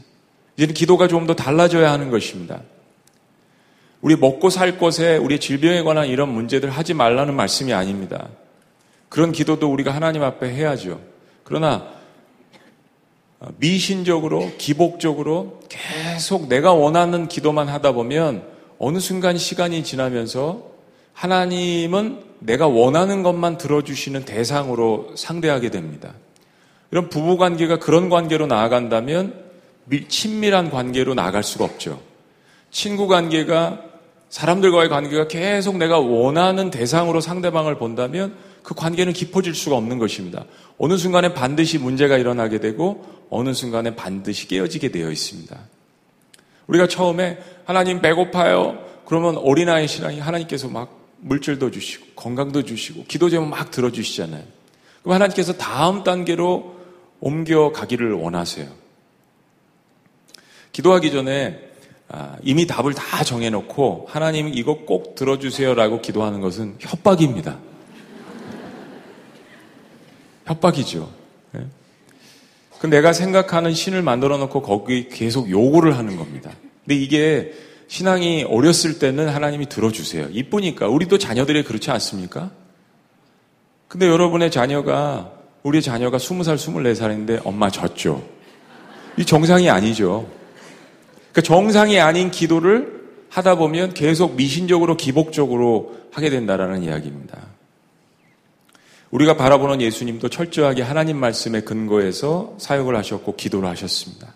이제는 0.56 0.74
기도가 0.74 1.08
좀 1.08 1.26
더 1.26 1.34
달라져야 1.34 1.90
하는 1.90 2.10
것입니다. 2.10 2.62
우리 4.00 4.16
먹고 4.16 4.50
살 4.50 4.78
것에 4.78 5.16
우리 5.16 5.38
질병에 5.38 5.82
관한 5.82 6.06
이런 6.06 6.30
문제들 6.30 6.70
하지 6.70 6.94
말라는 6.94 7.34
말씀이 7.34 7.72
아닙니다. 7.72 8.28
그런 9.08 9.32
기도도 9.32 9.70
우리가 9.70 9.90
하나님 9.90 10.22
앞에 10.22 10.48
해야죠. 10.48 11.00
그러나 11.44 11.86
미신적으로 13.56 14.52
기복적으로 14.58 15.60
계속 15.68 16.48
내가 16.48 16.72
원하는 16.72 17.28
기도만 17.28 17.68
하다 17.68 17.92
보면 17.92 18.44
어느 18.78 18.98
순간 18.98 19.36
시간이 19.36 19.82
지나면서 19.84 20.69
하나님은 21.20 22.22
내가 22.38 22.66
원하는 22.66 23.22
것만 23.22 23.59
들어주시는 23.59 24.24
대상으로 24.24 25.12
상대하게 25.16 25.70
됩니다. 25.70 26.14
이런 26.90 27.11
부부 27.11 27.37
관계가 27.37 27.78
그런 27.78 28.09
관계로 28.09 28.46
나아간다면 28.46 29.35
친밀한 30.09 30.70
관계로 30.70 31.12
나갈 31.12 31.42
수가 31.42 31.66
없죠. 31.66 32.00
친구 32.70 33.06
관계가 33.06 33.83
사람들과의 34.30 34.88
관계가 34.88 35.28
계속 35.28 35.76
내가 35.76 35.98
원하는 35.98 36.70
대상으로 36.70 37.20
상대방을 37.20 37.76
본다면 37.76 38.35
그 38.62 38.74
관계는 38.74 39.12
깊어질 39.12 39.54
수가 39.54 39.76
없는 39.76 39.98
것입니다. 39.98 40.46
어느 40.78 40.96
순간에 40.96 41.35
반드시 41.35 41.76
문제가 41.76 42.16
일어나게 42.16 42.61
되고 42.61 43.04
어느 43.28 43.52
순간에 43.52 43.94
반드시 43.94 44.48
깨어지게 44.48 44.90
되어 44.90 45.11
있습니다. 45.11 45.54
우리가 46.66 46.88
처음에 46.88 47.38
하나님 47.66 48.00
배고파요. 48.00 48.78
그러면 49.04 49.37
어린아이 49.37 49.87
신앙이 49.87 50.18
하나님께서 50.18 50.68
막 50.68 50.99
물질도 51.20 51.70
주시고 51.70 52.06
건강도 52.16 52.64
주시고 52.64 53.04
기도 53.04 53.30
제목 53.30 53.48
막 53.48 53.70
들어주시잖아요. 53.70 54.44
그럼 55.02 55.14
하나님께서 55.14 55.54
다음 55.54 56.02
단계로 56.04 56.76
옮겨가기를 57.20 58.12
원하세요. 58.12 58.68
기도하기 60.72 61.11
전에 61.11 61.70
아, 62.09 62.37
이미 62.42 62.66
답을 62.66 62.94
다 62.94 63.22
정해놓고 63.22 64.06
하나님 64.09 64.48
이거 64.48 64.78
꼭 64.85 65.14
들어주세요라고 65.14 66.00
기도하는 66.00 66.40
것은 66.40 66.76
협박입니다. 66.80 67.59
협박이죠. 70.46 71.09
네? 71.52 71.66
그 72.80 72.87
내가 72.88 73.12
생각하는 73.12 73.74
신을 73.74 74.02
만들어 74.02 74.38
놓고 74.38 74.62
거기 74.62 75.09
계속 75.09 75.48
요구를 75.50 75.96
하는 75.96 76.16
겁니다. 76.16 76.50
근데 76.85 76.96
이게 76.96 77.52
신앙이 77.90 78.44
어렸을 78.44 79.00
때는 79.00 79.29
하나님이 79.29 79.68
들어주세요. 79.68 80.29
이쁘니까. 80.31 80.87
우리도 80.87 81.18
자녀들이 81.18 81.64
그렇지 81.64 81.90
않습니까? 81.90 82.53
근데 83.88 84.07
여러분의 84.07 84.53
자녀가, 84.53 85.33
우리 85.64 85.83
자녀가 85.83 86.16
20살, 86.16 86.55
24살인데 86.55 87.44
엄마 87.44 87.68
졌죠. 87.68 88.24
이 89.16 89.24
정상이 89.24 89.68
아니죠. 89.68 90.31
그 91.33 91.42
정상이 91.42 91.98
아닌 91.98 92.31
기도를 92.31 93.09
하다 93.29 93.57
보면 93.57 93.92
계속 93.92 94.37
미신적으로 94.37 94.96
기복적으로 94.96 95.96
하게 96.12 96.31
된다라는 96.31 96.85
이야기입니다. 96.85 97.38
우리가 99.11 99.37
바라보는 99.37 99.81
예수님도 99.81 100.29
철저하게 100.29 100.83
하나님 100.83 101.16
말씀에 101.16 101.62
근거해서 101.62 102.55
사역을 102.59 102.94
하셨고 102.94 103.35
기도를 103.35 103.68
하셨습니다. 103.70 104.33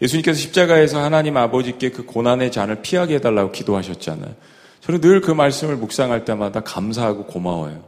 예수님께서 0.00 0.38
십자가에서 0.38 1.02
하나님 1.02 1.36
아버지께 1.36 1.90
그 1.90 2.04
고난의 2.04 2.52
잔을 2.52 2.82
피하게 2.82 3.16
해달라고 3.16 3.52
기도하셨잖아요. 3.52 4.34
저는 4.80 5.00
늘 5.00 5.20
그 5.20 5.32
말씀을 5.32 5.76
묵상할 5.76 6.24
때마다 6.24 6.60
감사하고 6.60 7.24
고마워요. 7.24 7.84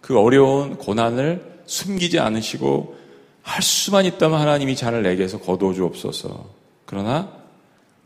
그 0.00 0.18
어려운 0.18 0.76
고난을 0.76 1.54
숨기지 1.66 2.18
않으시고 2.18 2.96
할 3.42 3.62
수만 3.62 4.04
있다면 4.04 4.40
하나님이 4.40 4.74
잔을 4.76 5.02
내게서 5.02 5.38
거두어 5.40 5.72
주옵소서. 5.74 6.46
그러나 6.86 7.30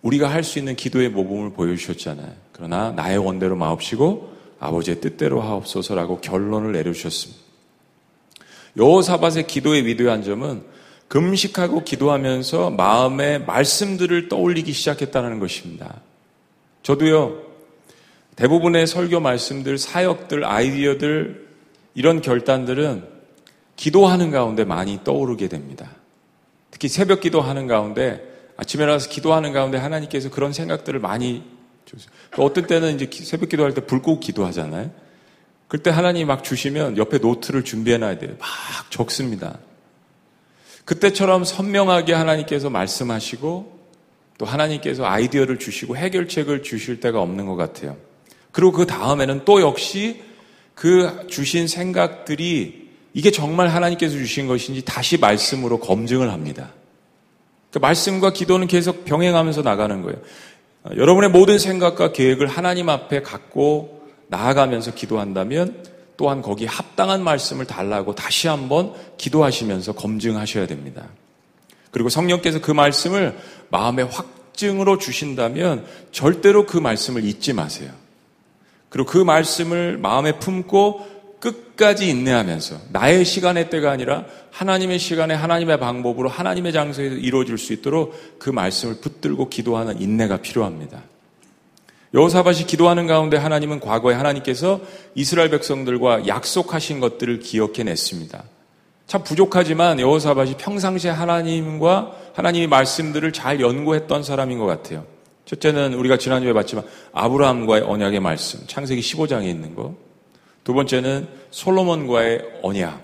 우리가 0.02 0.30
할 0.30 0.44
수 0.44 0.58
있는 0.58 0.76
기도의 0.76 1.08
모범을 1.08 1.52
보여주셨잖아요. 1.54 2.32
그러나 2.52 2.92
나의 2.92 3.18
원대로 3.18 3.56
마옵시고 3.56 4.36
아버지의 4.60 5.00
뜻대로 5.00 5.40
하옵소서라고 5.40 6.20
결론을 6.20 6.72
내려주셨습니다. 6.72 7.40
여호사밧의 8.76 9.46
기도의 9.46 9.86
위대한 9.86 10.22
점은 10.22 10.62
금식하고 11.08 11.84
기도하면서 11.84 12.70
마음의 12.70 13.44
말씀들을 13.46 14.28
떠올리기 14.28 14.72
시작했다는 14.72 15.38
것입니다. 15.38 16.00
저도요, 16.82 17.42
대부분의 18.36 18.86
설교 18.86 19.20
말씀들, 19.20 19.78
사역들, 19.78 20.44
아이디어들, 20.44 21.48
이런 21.94 22.20
결단들은 22.20 23.04
기도하는 23.76 24.30
가운데 24.30 24.64
많이 24.64 25.00
떠오르게 25.02 25.48
됩니다. 25.48 25.90
특히 26.70 26.88
새벽 26.88 27.20
기도하는 27.20 27.66
가운데 27.66 28.22
아침에 28.56 28.86
나와서 28.86 29.08
기도하는 29.08 29.52
가운데 29.52 29.78
하나님께서 29.78 30.30
그런 30.30 30.52
생각들을 30.52 31.00
많이 31.00 31.42
주세요. 31.84 32.10
어떤 32.36 32.66
때는 32.66 32.94
이제 32.94 33.08
새벽 33.24 33.48
기도할 33.48 33.72
때 33.72 33.80
불 33.80 34.02
끄고 34.02 34.20
기도하잖아요. 34.20 34.90
그때 35.68 35.90
하나님이 35.90 36.24
막 36.24 36.44
주시면 36.44 36.96
옆에 36.96 37.18
노트를 37.18 37.64
준비해 37.64 37.98
놔야 37.98 38.18
돼요. 38.18 38.36
막 38.38 38.48
적습니다. 38.90 39.58
그때처럼 40.88 41.44
선명하게 41.44 42.14
하나님께서 42.14 42.70
말씀하시고 42.70 43.78
또 44.38 44.46
하나님께서 44.46 45.04
아이디어를 45.04 45.58
주시고 45.58 45.98
해결책을 45.98 46.62
주실 46.62 46.98
때가 47.00 47.20
없는 47.20 47.44
것 47.44 47.56
같아요. 47.56 47.98
그리고 48.52 48.72
그 48.72 48.86
다음에는 48.86 49.42
또 49.44 49.60
역시 49.60 50.22
그 50.74 51.26
주신 51.28 51.68
생각들이 51.68 52.88
이게 53.12 53.30
정말 53.30 53.68
하나님께서 53.68 54.14
주신 54.14 54.46
것인지 54.46 54.80
다시 54.80 55.18
말씀으로 55.18 55.78
검증을 55.78 56.32
합니다. 56.32 56.72
그 57.70 57.78
말씀과 57.78 58.32
기도는 58.32 58.66
계속 58.66 59.04
병행하면서 59.04 59.60
나가는 59.60 60.00
거예요. 60.00 60.18
여러분의 60.96 61.28
모든 61.28 61.58
생각과 61.58 62.12
계획을 62.12 62.46
하나님 62.46 62.88
앞에 62.88 63.20
갖고 63.20 64.08
나아가면서 64.28 64.94
기도한다면 64.94 65.84
또한 66.18 66.42
거기에 66.42 66.66
합당한 66.66 67.22
말씀을 67.22 67.64
달라고 67.64 68.14
다시 68.14 68.48
한번 68.48 68.92
기도하시면서 69.16 69.92
검증하셔야 69.92 70.66
됩니다. 70.66 71.06
그리고 71.92 72.08
성령께서 72.08 72.60
그 72.60 72.72
말씀을 72.72 73.38
마음의 73.70 74.06
확증으로 74.06 74.98
주신다면 74.98 75.86
절대로 76.10 76.66
그 76.66 76.76
말씀을 76.76 77.24
잊지 77.24 77.52
마세요. 77.52 77.92
그리고 78.88 79.08
그 79.08 79.18
말씀을 79.18 79.96
마음에 79.96 80.40
품고 80.40 81.38
끝까지 81.38 82.08
인내하면서 82.08 82.80
나의 82.90 83.24
시간의 83.24 83.70
때가 83.70 83.92
아니라 83.92 84.24
하나님의 84.50 84.98
시간에 84.98 85.34
하나님의 85.34 85.78
방법으로 85.78 86.28
하나님의 86.28 86.72
장소에서 86.72 87.14
이루어질 87.14 87.58
수 87.58 87.72
있도록 87.72 88.40
그 88.40 88.50
말씀을 88.50 88.96
붙들고 89.00 89.50
기도하는 89.50 90.00
인내가 90.00 90.38
필요합니다. 90.38 91.00
여호사밭이 92.14 92.64
기도하는 92.66 93.06
가운데 93.06 93.36
하나님은 93.36 93.80
과거에 93.80 94.14
하나님께서 94.14 94.80
이스라엘 95.14 95.50
백성들과 95.50 96.26
약속하신 96.26 97.00
것들을 97.00 97.40
기억해냈습니다. 97.40 98.44
참 99.06 99.22
부족하지만 99.24 100.00
여호사밭이 100.00 100.54
평상시에 100.58 101.10
하나님과 101.10 102.14
하나님의 102.34 102.68
말씀들을 102.68 103.32
잘 103.32 103.60
연구했던 103.60 104.22
사람인 104.22 104.58
것 104.58 104.66
같아요. 104.66 105.06
첫째는 105.44 105.94
우리가 105.94 106.18
지난주에 106.18 106.52
봤지만 106.52 106.84
아브라함과의 107.12 107.82
언약의 107.82 108.20
말씀, 108.20 108.60
창세기 108.66 109.00
15장에 109.00 109.46
있는 109.46 109.74
거. 109.74 109.94
두 110.64 110.74
번째는 110.74 111.26
솔로몬과의 111.50 112.60
언약. 112.62 113.00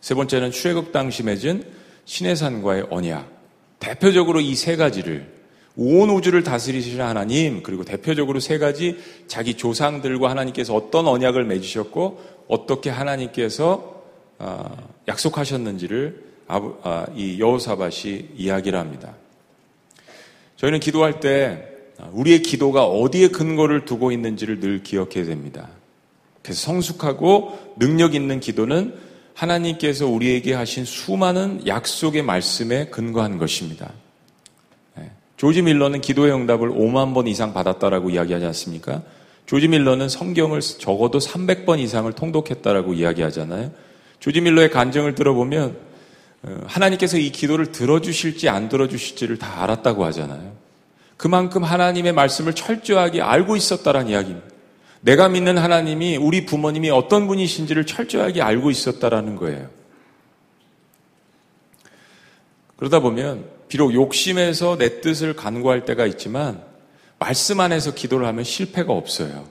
세 0.00 0.14
번째는 0.14 0.50
출애굽 0.50 0.90
당시 0.92 1.22
맺은 1.22 1.62
신해산과의 2.04 2.86
언약. 2.90 3.28
대표적으로 3.78 4.40
이 4.40 4.54
세 4.56 4.74
가지를 4.76 5.37
온 5.80 6.10
우주를 6.10 6.42
다스리시는 6.42 7.04
하나님, 7.04 7.62
그리고 7.62 7.84
대표적으로 7.84 8.40
세 8.40 8.58
가지 8.58 8.98
자기 9.28 9.54
조상들과 9.54 10.28
하나님께서 10.28 10.74
어떤 10.74 11.06
언약을 11.06 11.44
맺으셨고, 11.44 12.20
어떻게 12.48 12.90
하나님께서 12.90 14.02
아, 14.38 14.76
약속하셨는지를 15.06 16.24
아, 16.48 17.06
이 17.14 17.38
여호사밭이 17.38 18.30
이야기를 18.36 18.78
합니다. 18.78 19.14
저희는 20.56 20.80
기도할 20.80 21.20
때 21.20 21.64
우리의 22.12 22.42
기도가 22.42 22.86
어디에 22.86 23.28
근거를 23.28 23.84
두고 23.84 24.12
있는지를 24.12 24.60
늘 24.60 24.82
기억해야 24.82 25.24
됩니다. 25.26 25.68
그래서 26.42 26.60
성숙하고 26.66 27.74
능력 27.78 28.14
있는 28.14 28.40
기도는 28.40 28.94
하나님께서 29.34 30.06
우리에게 30.06 30.54
하신 30.54 30.84
수많은 30.84 31.66
약속의 31.66 32.22
말씀에 32.22 32.86
근거한 32.86 33.38
것입니다. 33.38 33.92
네. 35.38 35.40
조지 35.40 35.62
밀러는 35.62 36.00
기도의 36.00 36.32
응답을 36.32 36.70
5만 36.70 37.14
번 37.14 37.28
이상 37.28 37.54
받았다라고 37.54 38.10
이야기하지 38.10 38.44
않습니까? 38.46 39.02
조지 39.46 39.68
밀러는 39.68 40.08
성경을 40.08 40.60
적어도 40.60 41.18
300번 41.18 41.78
이상을 41.78 42.12
통독했다라고 42.12 42.92
이야기하잖아요. 42.92 43.70
조지 44.18 44.40
밀러의 44.40 44.70
간증을 44.70 45.14
들어보면 45.14 45.78
어, 46.42 46.60
하나님께서 46.66 47.18
이 47.18 47.30
기도를 47.30 47.72
들어주실지 47.72 48.48
안 48.48 48.68
들어주실지를 48.68 49.38
다 49.38 49.62
알았다고 49.62 50.04
하잖아요. 50.06 50.52
그만큼 51.16 51.64
하나님의 51.64 52.12
말씀을 52.12 52.54
철저하게 52.54 53.22
알고 53.22 53.56
있었다라는 53.56 54.10
이야기입니다. 54.10 54.48
내가 55.00 55.28
믿는 55.28 55.56
하나님이 55.56 56.16
우리 56.16 56.46
부모님이 56.46 56.90
어떤 56.90 57.28
분이신지를 57.28 57.86
철저하게 57.86 58.42
알고 58.42 58.70
있었다라는 58.70 59.36
거예요. 59.36 59.68
그러다 62.76 63.00
보면 63.00 63.57
비록 63.68 63.94
욕심에서 63.94 64.78
내 64.78 65.00
뜻을 65.00 65.34
간구할 65.34 65.84
때가 65.84 66.06
있지만 66.06 66.62
말씀 67.18 67.60
안에서 67.60 67.94
기도를 67.94 68.26
하면 68.26 68.44
실패가 68.44 68.92
없어요. 68.92 69.46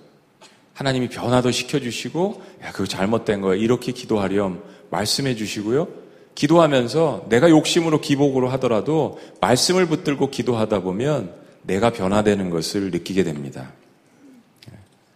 하나님이 0.73 1.09
변화도 1.09 1.51
시켜주시고 1.51 2.41
야 2.63 2.71
그거 2.71 2.85
잘못된 2.85 3.41
거야 3.41 3.55
이렇게 3.55 3.91
기도하렴 3.91 4.61
말씀해 4.89 5.35
주시고요. 5.35 5.87
기도하면서 6.35 7.25
내가 7.29 7.49
욕심으로 7.49 7.99
기복으로 7.99 8.49
하더라도 8.49 9.19
말씀을 9.41 9.87
붙들고 9.87 10.29
기도하다 10.29 10.81
보면 10.81 11.33
내가 11.63 11.91
변화되는 11.91 12.49
것을 12.51 12.91
느끼게 12.91 13.23
됩니다. 13.23 13.73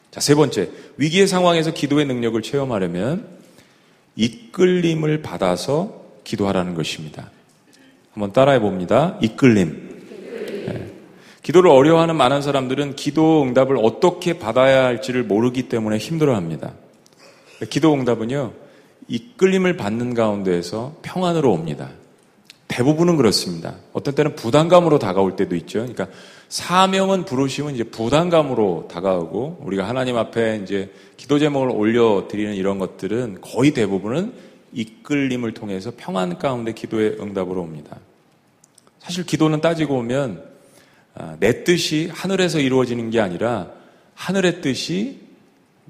자, 0.09 0.19
세 0.19 0.35
번째. 0.35 0.69
위기의 0.97 1.27
상황에서 1.27 1.71
기도의 1.71 2.05
능력을 2.05 2.41
체험하려면 2.41 3.27
이끌림을 4.15 5.21
받아서 5.21 6.01
기도하라는 6.23 6.73
것입니다. 6.75 7.31
한번 8.12 8.34
따라해 8.34 8.60
봅니다. 8.60 9.17
이끌림. 9.21 9.89
네. 10.67 10.91
기도를 11.43 11.71
어려워하는 11.71 12.15
많은 12.15 12.41
사람들은 12.41 12.95
기도 12.95 13.43
응답을 13.43 13.78
어떻게 13.78 14.38
받아야 14.38 14.86
할지를 14.86 15.24
모르기 15.24 15.69
때문에 15.69 15.97
힘들어 15.97 16.36
합니다. 16.36 16.74
기도 17.69 17.93
응답은요, 17.93 18.54
이끌림을 19.08 19.78
받는 19.78 20.13
가운데에서 20.13 20.95
평안으로 21.02 21.52
옵니다. 21.52 21.89
대부분은 22.67 23.17
그렇습니다. 23.17 23.76
어떤 23.91 24.15
때는 24.15 24.36
부담감으로 24.36 24.97
다가올 24.97 25.36
때도 25.36 25.56
있죠. 25.58 25.80
그러니까 25.80 26.08
사명은 26.47 27.26
부르심은 27.26 27.76
이제 27.76 27.84
부담감으로 27.84 28.88
다가오고 28.89 29.60
우리가 29.65 29.88
하나님 29.88 30.15
앞에 30.17 30.62
이제 30.63 30.89
기도 31.17 31.38
제목을 31.38 31.69
올려 31.69 32.28
드리는 32.30 32.54
이런 32.56 32.80
것들은 32.80 33.39
거의 33.41 33.71
대부분은 33.71 34.50
이끌림을 34.73 35.53
통해서 35.53 35.91
평안 35.95 36.38
가운데 36.38 36.73
기도의 36.73 37.17
응답으로 37.19 37.62
옵니다. 37.62 37.97
사실 38.99 39.25
기도는 39.25 39.62
따지고 39.62 39.95
보면 39.95 40.43
아, 41.13 41.36
내 41.39 41.63
뜻이 41.63 42.10
하늘에서 42.13 42.60
이루어지는 42.60 43.10
게 43.10 43.19
아니라 43.19 43.71
하늘의 44.15 44.62
뜻이 44.62 45.19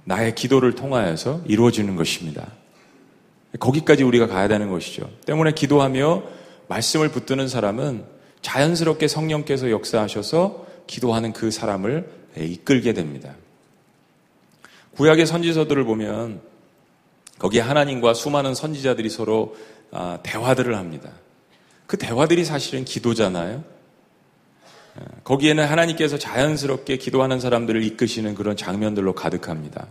나의 0.03 0.33
기도를 0.35 0.73
통하여서 0.73 1.43
이루어지는 1.47 1.95
것입니다. 1.95 2.47
거기까지 3.59 4.03
우리가 4.03 4.27
가야 4.27 4.47
되는 4.47 4.69
것이죠. 4.69 5.09
때문에 5.25 5.51
기도하며 5.51 6.23
말씀을 6.67 7.09
붙드는 7.09 7.47
사람은 7.47 8.05
자연스럽게 8.41 9.07
성령께서 9.07 9.69
역사하셔서 9.69 10.65
기도하는 10.87 11.33
그 11.33 11.51
사람을 11.51 12.09
이끌게 12.37 12.93
됩니다. 12.93 13.35
구약의 14.95 15.25
선지서들을 15.25 15.83
보면 15.83 16.41
거기에 17.41 17.61
하나님과 17.61 18.13
수많은 18.13 18.53
선지자들이 18.53 19.09
서로 19.09 19.55
아, 19.89 20.19
대화들을 20.21 20.77
합니다. 20.77 21.09
그 21.87 21.97
대화들이 21.97 22.45
사실은 22.45 22.85
기도잖아요. 22.85 23.63
아, 24.95 25.01
거기에는 25.23 25.65
하나님께서 25.65 26.19
자연스럽게 26.19 26.97
기도하는 26.97 27.39
사람들을 27.39 27.81
이끄시는 27.81 28.35
그런 28.35 28.55
장면들로 28.55 29.15
가득합니다. 29.15 29.87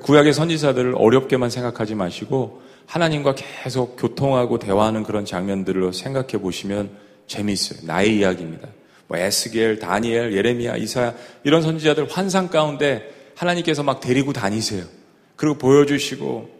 구약의 0.00 0.32
선지자들을 0.32 0.94
어렵게만 0.96 1.50
생각하지 1.50 1.96
마시고 1.96 2.62
하나님과 2.86 3.34
계속 3.34 3.96
교통하고 3.96 4.58
대화하는 4.58 5.02
그런 5.02 5.26
장면들로 5.26 5.92
생각해 5.92 6.38
보시면 6.40 6.96
재미있어요. 7.26 7.80
나의 7.82 8.16
이야기입니다. 8.16 8.68
뭐 9.06 9.18
에스겔, 9.18 9.80
다니엘, 9.80 10.32
예레미야, 10.32 10.76
이사야 10.76 11.14
이런 11.44 11.60
선지자들 11.60 12.08
환상 12.10 12.48
가운데 12.48 13.12
하나님께서 13.36 13.82
막 13.82 14.00
데리고 14.00 14.32
다니세요. 14.32 15.03
그리고 15.36 15.56
보여주시고 15.56 16.50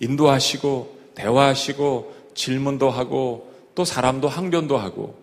인도하시고 0.00 0.98
대화하시고 1.14 2.14
질문도 2.34 2.90
하고 2.90 3.52
또 3.74 3.84
사람도 3.84 4.28
항변도 4.28 4.76
하고 4.76 5.16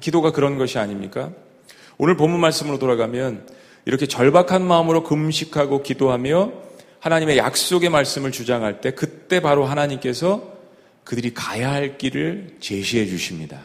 기도가 0.00 0.32
그런 0.32 0.58
것이 0.58 0.78
아닙니까? 0.78 1.32
오늘 1.96 2.16
본문 2.16 2.40
말씀으로 2.40 2.78
돌아가면 2.78 3.46
이렇게 3.84 4.06
절박한 4.06 4.64
마음으로 4.64 5.02
금식하고 5.02 5.82
기도하며 5.82 6.52
하나님의 7.00 7.38
약속의 7.38 7.90
말씀을 7.90 8.32
주장할 8.32 8.80
때 8.80 8.92
그때 8.92 9.40
바로 9.40 9.64
하나님께서 9.64 10.56
그들이 11.04 11.32
가야 11.32 11.72
할 11.72 11.96
길을 11.96 12.56
제시해 12.60 13.06
주십니다. 13.06 13.62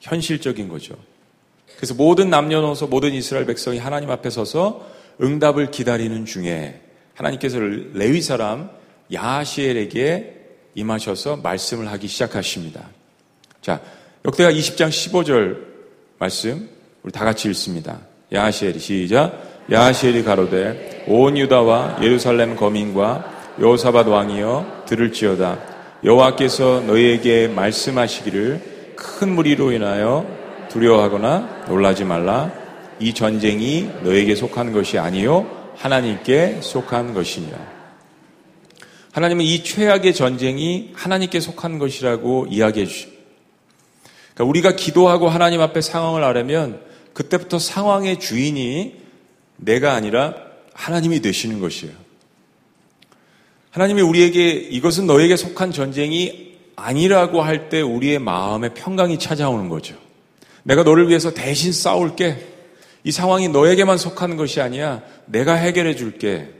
현실적인 0.00 0.68
거죠. 0.68 0.96
그래서 1.76 1.94
모든 1.94 2.30
남녀노소 2.30 2.86
모든 2.86 3.12
이스라엘 3.12 3.46
백성이 3.46 3.78
하나님 3.78 4.10
앞에 4.10 4.30
서서 4.30 4.88
응답을 5.20 5.70
기다리는 5.70 6.24
중에 6.24 6.80
하나님께서 7.20 7.58
레위 7.94 8.22
사람 8.22 8.70
야시엘에게 9.12 10.36
임하셔서 10.74 11.36
말씀을 11.36 11.90
하기 11.92 12.06
시작하십니다. 12.08 12.88
자, 13.60 13.80
역대가 14.24 14.50
20장 14.50 14.88
15절 14.88 15.58
말씀 16.18 16.68
우리 17.02 17.12
다 17.12 17.24
같이 17.24 17.48
읽습니다. 17.48 17.98
야시엘이 18.32 18.78
시작. 18.78 19.50
야시엘이 19.70 20.24
가로되 20.24 21.04
온 21.06 21.36
유다와 21.36 21.98
예루살렘 22.02 22.56
거민과 22.56 23.54
요사밧 23.60 24.08
왕이여 24.08 24.84
들을지어다 24.86 25.58
여호와께서 26.02 26.82
너희에게 26.86 27.48
말씀하시기를 27.48 28.94
큰 28.96 29.34
무리로 29.34 29.72
인하여 29.72 30.26
두려워하거나 30.70 31.66
놀라지 31.68 32.04
말라 32.04 32.50
이 32.98 33.12
전쟁이 33.12 33.90
너에게 34.02 34.34
속한 34.34 34.72
것이 34.72 34.98
아니요 34.98 35.59
하나님께 35.80 36.60
속한 36.62 37.14
것이냐 37.14 37.80
하나님은 39.12 39.44
이 39.44 39.64
최악의 39.64 40.14
전쟁이 40.14 40.90
하나님께 40.94 41.40
속한 41.40 41.78
것이라고 41.78 42.46
이야기해 42.50 42.86
주십니다. 42.86 43.20
그러니까 44.34 44.44
우리가 44.44 44.76
기도하고 44.76 45.28
하나님 45.28 45.60
앞에 45.62 45.80
상황을 45.80 46.22
아려면 46.22 46.80
그때부터 47.14 47.58
상황의 47.58 48.20
주인이 48.20 48.94
내가 49.56 49.94
아니라 49.94 50.34
하나님이 50.74 51.20
되시는 51.20 51.60
것이에요. 51.60 51.94
하나님이 53.70 54.02
우리에게 54.02 54.50
이것은 54.50 55.06
너에게 55.06 55.36
속한 55.36 55.72
전쟁이 55.72 56.56
아니라고 56.76 57.42
할 57.42 57.68
때 57.68 57.80
우리의 57.80 58.18
마음에 58.18 58.68
평강이 58.74 59.18
찾아오는 59.18 59.68
거죠. 59.68 59.96
내가 60.62 60.82
너를 60.82 61.08
위해서 61.08 61.32
대신 61.32 61.72
싸울게. 61.72 62.49
이 63.04 63.12
상황이 63.12 63.48
너에게만 63.48 63.98
속한 63.98 64.36
것이 64.36 64.60
아니야. 64.60 65.02
내가 65.26 65.54
해결해 65.54 65.94
줄게. 65.94 66.50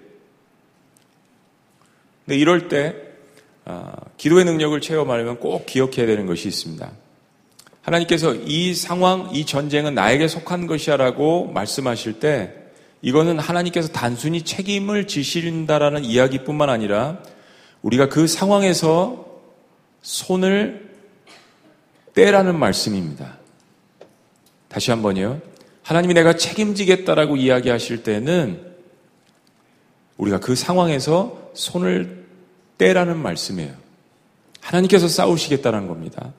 근데 2.24 2.38
이럴 2.38 2.68
때 2.68 2.94
아, 3.64 3.92
기도의 4.16 4.44
능력을 4.44 4.80
체험하려면 4.80 5.38
꼭 5.38 5.66
기억해야 5.66 6.06
되는 6.06 6.26
것이 6.26 6.48
있습니다. 6.48 6.90
하나님께서 7.82 8.34
이 8.34 8.74
상황, 8.74 9.30
이 9.32 9.46
전쟁은 9.46 9.94
나에게 9.94 10.28
속한 10.28 10.66
것이야라고 10.66 11.48
말씀하실 11.52 12.20
때 12.20 12.54
이거는 13.02 13.38
하나님께서 13.38 13.88
단순히 13.88 14.42
책임을 14.42 15.06
지신다라는 15.06 16.04
이야기뿐만 16.04 16.68
아니라 16.68 17.18
우리가 17.82 18.08
그 18.08 18.26
상황에서 18.26 19.26
손을 20.02 20.90
떼라는 22.14 22.58
말씀입니다. 22.58 23.38
다시 24.68 24.90
한번요. 24.90 25.40
하나님이 25.90 26.14
내가 26.14 26.34
책임지겠다라고 26.34 27.34
이야기하실 27.34 28.04
때는 28.04 28.64
우리가 30.18 30.38
그 30.38 30.54
상황에서 30.54 31.50
손을 31.52 32.26
떼라는 32.78 33.18
말씀이에요. 33.18 33.74
하나님께서 34.60 35.08
싸우시겠다는 35.08 35.88
겁니다. 35.88 36.32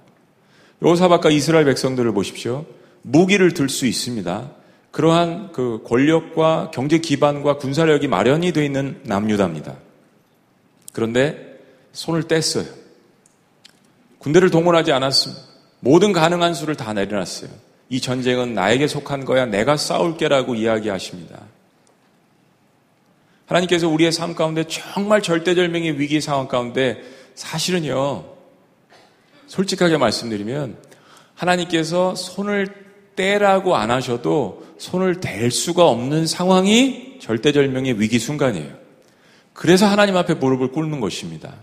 요사박과 0.82 1.32
이스라엘 1.32 1.66
백성들을 1.66 2.14
보십시오. 2.14 2.66
무기를 3.02 3.54
들 3.54 3.68
수 3.68 3.86
있습니다. 3.86 4.52
그러한 4.92 5.52
그 5.52 5.84
권력과 5.84 6.72
경제 6.74 7.00
기반과 7.00 7.58
군사력이 7.58 8.08
마련이 8.08 8.54
되어 8.54 8.64
있는 8.64 9.02
남유다입니다. 9.04 9.76
그런데 10.94 11.60
손을 11.92 12.24
뗐어요. 12.24 12.66
군대를 14.20 14.50
동원하지 14.50 14.94
않았습니다. 14.94 15.42
모든 15.82 16.14
가능한 16.14 16.54
수를 16.54 16.78
다 16.78 16.94
내려놨어요. 16.94 17.71
이 17.92 18.00
전쟁은 18.00 18.54
나에게 18.54 18.88
속한 18.88 19.26
거야. 19.26 19.46
내가 19.46 19.76
싸울게라고 19.76 20.56
이야기하십니다. 20.56 21.42
하나님께서 23.48 23.90
우리의 23.90 24.14
삶 24.14 24.34
가운데 24.34 24.64
정말 24.64 25.22
절대절명의 25.22 26.00
위기 26.00 26.22
상황 26.22 26.48
가운데 26.48 27.04
사실은요, 27.36 28.24
솔직하게 29.48 29.98
말씀드리면 29.98 30.78
하나님께서 31.36 32.16
손을 32.16 32.70
떼라고 33.18 33.76
안 33.76 33.92
하셔도 33.92 34.66
손을 34.78 35.20
댈 35.20 35.52
수가 35.52 35.86
없는 35.86 36.28
상황이 36.28 37.18
절대절명의 37.20 38.00
위기 38.00 38.20
순간이에요. 38.20 38.72
그래서 39.52 39.86
하나님 39.86 40.16
앞에 40.16 40.36
무릎을 40.36 40.72
꿇는 40.72 41.02
것입니다. 41.02 41.56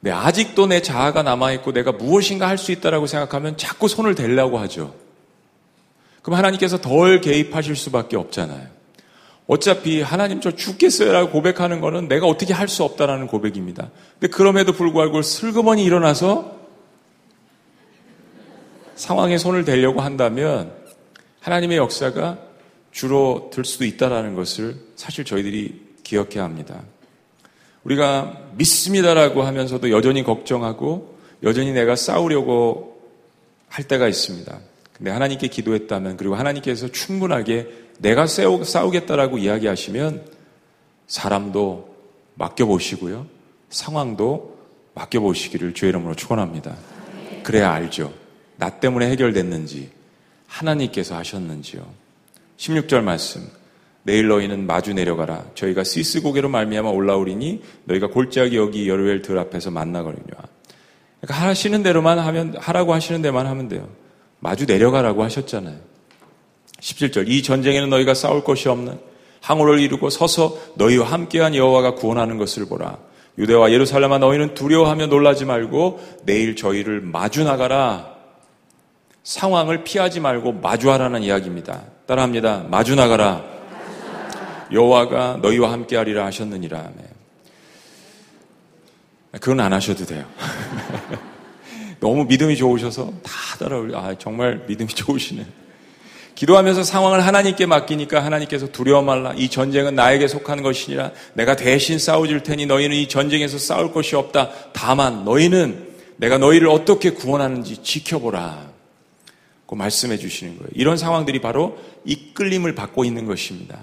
네, 0.00 0.10
아직도 0.12 0.66
내 0.66 0.80
자아가 0.80 1.22
남아있고 1.22 1.72
내가 1.72 1.92
무엇인가 1.92 2.48
할 2.48 2.56
수 2.58 2.70
있다라고 2.72 3.06
생각하면 3.06 3.56
자꾸 3.56 3.88
손을 3.88 4.14
댈라고 4.14 4.58
하죠. 4.58 4.94
그럼 6.22 6.38
하나님께서 6.38 6.80
덜 6.80 7.20
개입하실 7.20 7.74
수밖에 7.76 8.16
없잖아요. 8.16 8.68
어차피 9.46 10.02
하나님 10.02 10.40
저 10.40 10.50
죽겠어요라고 10.50 11.30
고백하는 11.30 11.80
거는 11.80 12.06
내가 12.06 12.26
어떻게 12.26 12.52
할 12.52 12.68
수 12.68 12.84
없다라는 12.84 13.26
고백입니다. 13.28 13.90
근데 14.20 14.28
그럼에도 14.28 14.72
불구하고 14.72 15.22
슬그머니 15.22 15.84
일어나서 15.84 16.58
상황에 18.94 19.38
손을 19.38 19.64
대려고 19.64 20.00
한다면 20.00 20.72
하나님의 21.40 21.78
역사가 21.78 22.38
주로 22.92 23.50
들 23.52 23.64
수도 23.64 23.84
있다라는 23.84 24.34
것을 24.34 24.76
사실 24.96 25.24
저희들이 25.24 25.80
기억해야 26.02 26.44
합니다. 26.44 26.82
우리가 27.88 28.50
믿습니다라고 28.56 29.42
하면서도 29.42 29.90
여전히 29.90 30.22
걱정하고 30.22 31.16
여전히 31.42 31.72
내가 31.72 31.96
싸우려고 31.96 33.00
할 33.68 33.86
때가 33.86 34.08
있습니다. 34.08 34.58
근데 34.92 35.10
하나님께 35.10 35.48
기도했다면 35.48 36.16
그리고 36.16 36.34
하나님께서 36.34 36.88
충분하게 36.88 37.68
내가 37.98 38.26
싸우겠다라고 38.26 39.38
이야기하시면 39.38 40.24
사람도 41.06 41.94
맡겨보시고요. 42.34 43.26
상황도 43.70 44.58
맡겨보시기를 44.94 45.74
주의 45.74 45.90
이름으로 45.90 46.14
축원합니다. 46.14 46.76
그래야 47.42 47.72
알죠. 47.72 48.12
나 48.56 48.70
때문에 48.70 49.08
해결됐는지 49.10 49.90
하나님께서 50.46 51.16
하셨는지요. 51.16 51.86
16절 52.56 53.02
말씀. 53.02 53.48
내일 54.08 54.26
너희는 54.26 54.66
마주 54.66 54.94
내려가라. 54.94 55.44
저희가 55.54 55.84
시스 55.84 56.22
고개로 56.22 56.48
말미암아 56.48 56.88
올라오리니 56.88 57.60
너희가 57.84 58.06
골짜기 58.06 58.56
여기 58.56 58.88
여루엘 58.88 59.20
들 59.20 59.38
앞에서 59.38 59.70
만나거든요. 59.70 60.24
그러니까 61.20 61.46
하시는 61.46 61.82
대로만 61.82 62.18
하면 62.18 62.54
하라고 62.58 62.94
하시는 62.94 63.20
데만 63.20 63.46
하면 63.46 63.68
돼요. 63.68 63.86
마주 64.40 64.64
내려가라고 64.64 65.22
하셨잖아요. 65.24 65.76
17절 66.80 67.28
이 67.28 67.42
전쟁에는 67.42 67.90
너희가 67.90 68.14
싸울 68.14 68.44
것이 68.44 68.70
없는 68.70 68.98
항우를 69.42 69.78
이루고 69.80 70.08
서서 70.08 70.56
너희와 70.76 71.06
함께한 71.06 71.54
여호와가 71.54 71.94
구원하는 71.94 72.38
것을 72.38 72.64
보라. 72.64 72.96
유대와 73.36 73.72
예루살렘아 73.72 74.16
너희는 74.16 74.54
두려워하며 74.54 75.08
놀라지 75.08 75.44
말고 75.44 76.00
내일 76.22 76.56
저희를 76.56 77.02
마주 77.02 77.44
나가라. 77.44 78.14
상황을 79.22 79.84
피하지 79.84 80.20
말고 80.20 80.52
마주하라는 80.52 81.22
이야기입니다. 81.24 81.82
따라합니다. 82.06 82.64
마주 82.70 82.94
나가라. 82.94 83.57
여호와가 84.72 85.38
너희와 85.42 85.72
함께하리라 85.72 86.24
하셨느니라. 86.26 86.90
네. 86.96 87.04
그건 89.40 89.60
안 89.60 89.72
하셔도 89.72 90.04
돼요. 90.06 90.26
너무 92.00 92.24
믿음이 92.24 92.56
좋으셔서 92.56 93.12
다 93.22 93.32
따라올. 93.58 93.94
아 93.94 94.14
정말 94.18 94.64
믿음이 94.66 94.88
좋으시네. 94.88 95.44
기도하면서 96.34 96.84
상황을 96.84 97.26
하나님께 97.26 97.66
맡기니까 97.66 98.24
하나님께서 98.24 98.68
두려워 98.68 99.02
말라. 99.02 99.34
이 99.36 99.48
전쟁은 99.48 99.96
나에게 99.96 100.28
속한 100.28 100.62
것이니라. 100.62 101.10
내가 101.34 101.56
대신 101.56 101.98
싸워줄 101.98 102.44
테니 102.44 102.66
너희는 102.66 102.96
이 102.96 103.08
전쟁에서 103.08 103.58
싸울 103.58 103.92
것이 103.92 104.14
없다. 104.14 104.50
다만 104.72 105.24
너희는 105.24 105.88
내가 106.16 106.38
너희를 106.38 106.68
어떻게 106.68 107.10
구원하는지 107.10 107.82
지켜보라. 107.82 108.70
그 109.66 109.74
말씀해 109.74 110.16
주시는 110.16 110.58
거예요. 110.58 110.70
이런 110.74 110.96
상황들이 110.96 111.40
바로 111.40 111.76
이끌림을 112.04 112.76
받고 112.76 113.04
있는 113.04 113.26
것입니다. 113.26 113.78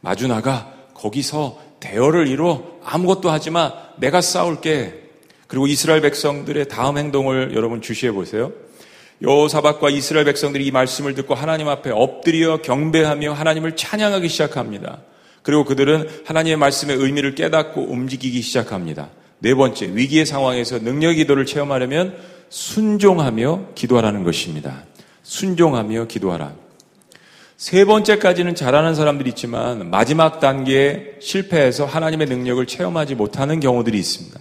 마주 0.00 0.28
나가 0.28 0.72
거기서 0.94 1.58
대화를 1.80 2.28
이루어 2.28 2.78
아무것도 2.84 3.30
하지 3.30 3.50
마. 3.50 3.72
내가 3.96 4.20
싸울게. 4.20 5.10
그리고 5.46 5.66
이스라엘 5.66 6.00
백성들의 6.00 6.68
다음 6.68 6.98
행동을 6.98 7.54
여러분 7.54 7.82
주시해 7.82 8.12
보세요. 8.12 8.52
요사박과 9.22 9.90
이스라엘 9.90 10.24
백성들이 10.24 10.64
이 10.66 10.70
말씀을 10.70 11.14
듣고 11.14 11.34
하나님 11.34 11.68
앞에 11.68 11.90
엎드려 11.90 12.62
경배하며 12.62 13.32
하나님을 13.32 13.76
찬양하기 13.76 14.28
시작합니다. 14.28 15.00
그리고 15.42 15.64
그들은 15.64 16.08
하나님의 16.24 16.56
말씀의 16.56 16.96
의미를 16.96 17.34
깨닫고 17.34 17.82
움직이기 17.90 18.40
시작합니다. 18.40 19.10
네 19.40 19.54
번째, 19.54 19.90
위기의 19.94 20.26
상황에서 20.26 20.78
능력 20.78 21.14
기도를 21.14 21.46
체험하려면 21.46 22.16
순종하며 22.50 23.68
기도하라는 23.74 24.24
것입니다. 24.24 24.84
순종하며 25.22 26.06
기도하라. 26.06 26.52
세 27.60 27.84
번째까지는 27.84 28.54
잘하는 28.54 28.94
사람들이 28.94 29.28
있지만 29.28 29.90
마지막 29.90 30.40
단계에 30.40 31.16
실패해서 31.20 31.84
하나님의 31.84 32.26
능력을 32.26 32.64
체험하지 32.64 33.16
못하는 33.16 33.60
경우들이 33.60 33.98
있습니다. 33.98 34.40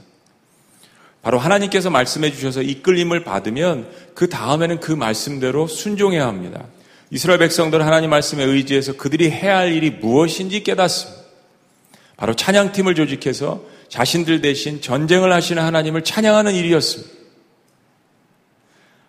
바로 1.22 1.38
하나님께서 1.38 1.90
말씀해 1.90 2.32
주셔서 2.32 2.62
이끌림을 2.62 3.26
받으면 3.26 3.90
그 4.16 4.30
다음에는 4.30 4.80
그 4.80 4.94
말씀대로 4.94 5.68
순종해야 5.68 6.26
합니다. 6.26 6.64
이스라엘 7.12 7.40
백성들 7.40 7.86
하나님 7.86 8.10
말씀에 8.10 8.42
의지해서 8.42 8.94
그들이 8.94 9.30
해야 9.30 9.58
할 9.58 9.74
일이 9.74 9.90
무엇인지 9.90 10.64
깨닫습니다. 10.64 11.22
바로 12.16 12.34
찬양팀을 12.34 12.96
조직해서 12.96 13.62
자신들 13.90 14.40
대신 14.40 14.80
전쟁을 14.80 15.34
하시는 15.34 15.62
하나님을 15.62 16.06
찬양하는 16.06 16.56
일이었습니다. 16.56 17.19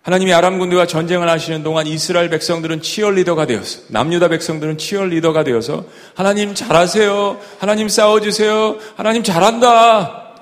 하나님이 0.02 0.32
아람 0.32 0.58
군대와 0.58 0.86
전쟁을 0.86 1.28
하시는 1.28 1.62
동안 1.62 1.86
이스라엘 1.86 2.30
백성들은 2.30 2.80
치열리더가 2.80 3.46
되었어. 3.46 3.82
남유다 3.88 4.28
백성들은 4.28 4.78
치열리더가 4.78 5.44
되어서 5.44 5.84
하나님 6.14 6.54
잘하세요. 6.54 7.38
하나님 7.58 7.88
싸워주세요. 7.88 8.78
하나님 8.96 9.22
잘한다. 9.22 10.32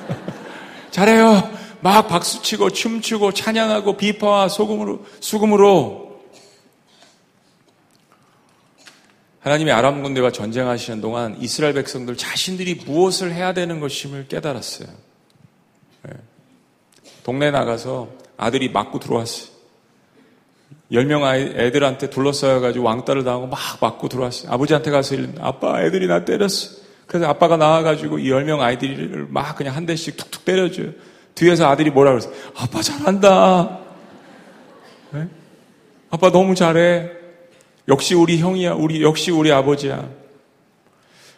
잘해요. 0.90 1.50
막 1.80 2.08
박수치고 2.08 2.70
춤추고 2.70 3.32
찬양하고 3.32 3.98
비파와 3.98 4.48
소금으로 4.48 5.04
수금으로 5.20 6.08
하나님의 9.40 9.72
아람 9.72 10.02
군대와 10.02 10.32
전쟁하시는 10.32 11.00
동안 11.00 11.36
이스라엘 11.38 11.74
백성들 11.74 12.16
자신들이 12.16 12.82
무엇을 12.86 13.32
해야 13.32 13.52
되는 13.52 13.78
것임을 13.78 14.26
깨달았어요. 14.28 14.88
네. 16.02 16.12
동네 17.22 17.50
나가서 17.50 18.27
아들이 18.38 18.70
맞고 18.70 19.00
들어왔어요. 19.00 19.58
10명 20.90 21.56
애들한테 21.58 22.08
둘러싸여가지고 22.08 22.84
왕따를 22.86 23.24
당하고 23.24 23.46
막 23.48 23.58
맞고 23.80 24.08
들어왔어요. 24.08 24.50
아버지한테 24.50 24.90
가서 24.90 25.16
아빠 25.40 25.82
애들이 25.82 26.06
나 26.06 26.24
때렸어. 26.24 26.78
그래서 27.06 27.26
아빠가 27.26 27.56
나와가지고 27.56 28.18
이 28.20 28.30
10명 28.30 28.60
아이들을 28.60 29.26
막 29.28 29.56
그냥 29.56 29.76
한 29.76 29.84
대씩 29.84 30.16
툭툭 30.16 30.44
때려줘요. 30.44 30.92
뒤에서 31.34 31.68
아들이 31.68 31.90
뭐라 31.90 32.12
그랬어요? 32.12 32.32
아빠 32.56 32.80
잘한다. 32.80 33.78
네? 35.12 35.28
아빠 36.10 36.30
너무 36.30 36.54
잘해. 36.54 37.10
역시 37.88 38.14
우리 38.14 38.38
형이야. 38.38 38.72
우리, 38.72 39.02
역시 39.02 39.30
우리 39.30 39.50
아버지야. 39.52 40.08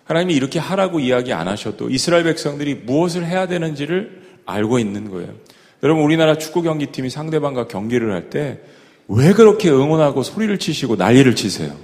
하나님이 0.04 0.34
이렇게 0.34 0.58
하라고 0.58 0.98
이야기 0.98 1.32
안 1.32 1.46
하셔도 1.46 1.88
이스라엘 1.88 2.24
백성들이 2.24 2.74
무엇을 2.74 3.24
해야 3.24 3.46
되는지를 3.46 4.22
알고 4.46 4.80
있는 4.80 5.08
거예요. 5.10 5.34
여러분 5.82 6.04
우리나라 6.04 6.36
축구 6.36 6.62
경기팀이 6.62 7.10
상대방과 7.10 7.68
경기를 7.68 8.12
할 8.12 8.30
때 8.30 8.60
왜 9.12 9.32
그렇게 9.32 9.68
응원하고 9.68 10.22
소리를 10.22 10.56
치시고 10.58 10.94
난리를 10.94 11.34
치세요? 11.34 11.76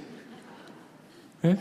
네? 1.43 1.57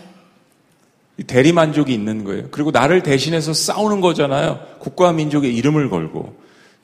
대리 1.25 1.53
만족이 1.53 1.91
있는 1.91 2.23
거예요. 2.23 2.49
그리고 2.51 2.69
나를 2.69 3.01
대신해서 3.01 3.51
싸우는 3.53 3.99
거잖아요. 3.99 4.59
국가 4.77 5.11
민족의 5.11 5.55
이름을 5.55 5.89
걸고. 5.89 6.35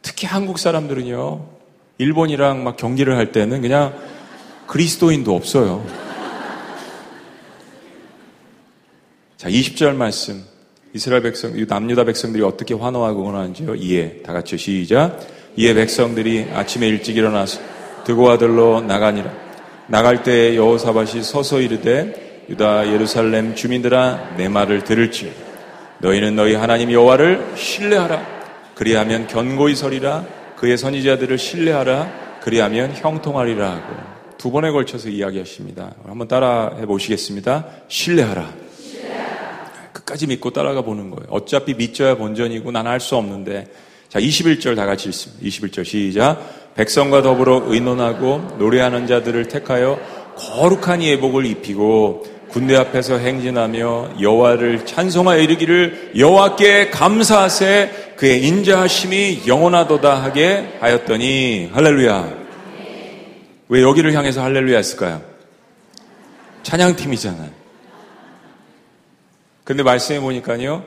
특히 0.02 0.26
한국 0.26 0.58
사람들은요. 0.58 1.46
일본이랑 2.00 2.64
막 2.64 2.76
경기를 2.76 3.18
할 3.18 3.32
때는 3.32 3.62
그냥 3.62 3.94
그리스도인도 4.66 5.36
없어요. 5.36 5.86
자, 9.38 9.48
20절 9.48 9.94
말씀. 9.94 10.44
이스라엘 10.94 11.22
백성, 11.22 11.54
남유다 11.68 12.06
백성들이 12.06 12.44
어떻게 12.44 12.74
환호하고 12.74 13.22
응원하는지요? 13.22 13.76
이에 13.76 14.24
다 14.24 14.34
같이 14.34 14.58
시작. 14.58 15.20
이에 15.58 15.74
백성들이 15.74 16.48
아침에 16.54 16.88
일찍 16.88 17.18
일어나서 17.18 17.60
드고 18.06 18.30
아들로 18.30 18.82
나가니라. 18.82 19.32
나갈 19.88 20.24
때 20.24 20.56
여호사밭이 20.56 21.24
서서 21.24 21.60
이르되 21.62 22.46
유다 22.50 22.92
예루살렘 22.92 23.56
주민들아 23.56 24.36
내 24.38 24.48
말을 24.50 24.84
들을지 24.84 25.34
너희는 26.00 26.36
너희 26.36 26.56
하나님 26.56 26.92
여호와를 26.92 27.54
신뢰하라. 27.56 28.42
그리하면 28.76 29.28
견고히 29.28 29.76
서리라. 29.76 30.26
그의 30.56 30.78
선지자들을 30.78 31.38
신뢰하라. 31.38 32.40
그리하면 32.42 32.94
형통하리라 32.96 33.70
하고 33.72 33.94
두 34.38 34.52
번에 34.52 34.72
걸쳐서 34.72 35.10
이야기하십니다. 35.10 35.94
한번 36.06 36.28
따라 36.28 36.76
해 36.80 36.86
보시겠습니다. 36.88 37.66
신뢰하라. 37.88 38.50
끝까지 39.94 40.26
믿고 40.28 40.50
따라가 40.52 40.82
보는 40.82 41.12
거예요. 41.12 41.28
어차피 41.30 41.74
믿져야 41.76 42.16
본전이고 42.16 42.72
난 42.72 42.88
할 42.88 43.00
수 43.00 43.16
없는데 43.16 43.68
자, 44.12 44.20
21절 44.20 44.76
다 44.76 44.86
같이 44.86 45.08
읽습니다. 45.08 45.42
21절 45.42 45.86
시작. 45.86 46.76
백성과 46.76 47.22
더불어 47.22 47.64
의논하고 47.68 48.56
노래하는 48.60 49.08
자들을 49.08 49.48
택하여 49.48 49.98
거룩한 50.36 51.02
예복을 51.02 51.46
입히고 51.46 52.26
군대 52.50 52.76
앞에서 52.76 53.20
행진하며 53.20 54.18
여호와를 54.20 54.86
찬송하여 54.86 55.40
이르기를 55.40 56.12
여호와께 56.18 56.90
감사하세 56.90 58.16
그의 58.18 58.46
인자하심이 58.46 59.44
영원하도다 59.48 60.22
하게 60.22 60.78
하였더니 60.82 61.70
할렐루야. 61.72 62.34
왜 63.70 63.82
여기를 63.82 64.14
향해서 64.14 64.44
할렐루야 64.44 64.76
했을까요? 64.76 65.22
찬양팀이잖아요. 66.64 67.50
근데 69.64 69.84
말씀해 69.84 70.20
보니까요. 70.20 70.84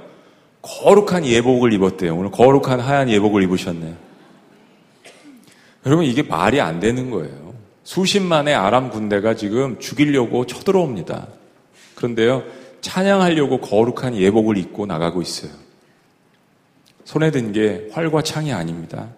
거룩한 0.65 1.27
예복을 1.27 1.73
입었대요. 1.75 2.17
오늘 2.17 2.31
거룩한 2.31 2.81
하얀 2.81 3.11
예복을 3.11 3.43
입으셨네요. 3.43 3.95
여러분, 5.87 6.07
이게 6.07 6.23
말이 6.23 6.61
안 6.61 6.81
되는 6.81 7.11
거예요. 7.11 7.55
수십만의 7.85 8.55
아람 8.55 8.91
군대가 8.91 9.37
지금 9.37 9.79
죽이려고 9.79 10.47
쳐들어옵니다. 10.47 11.29
그런데요, 11.95 12.45
찬양하려고 12.81 13.61
거룩한 13.61 14.17
예복을 14.17 14.57
입고 14.57 14.87
나가고 14.87 15.21
있어요. 15.21 15.53
손에 17.05 17.31
든 17.31 17.53
게 17.53 17.89
활과 17.93 18.23
창이 18.23 18.53
아닙니다. 18.53 19.09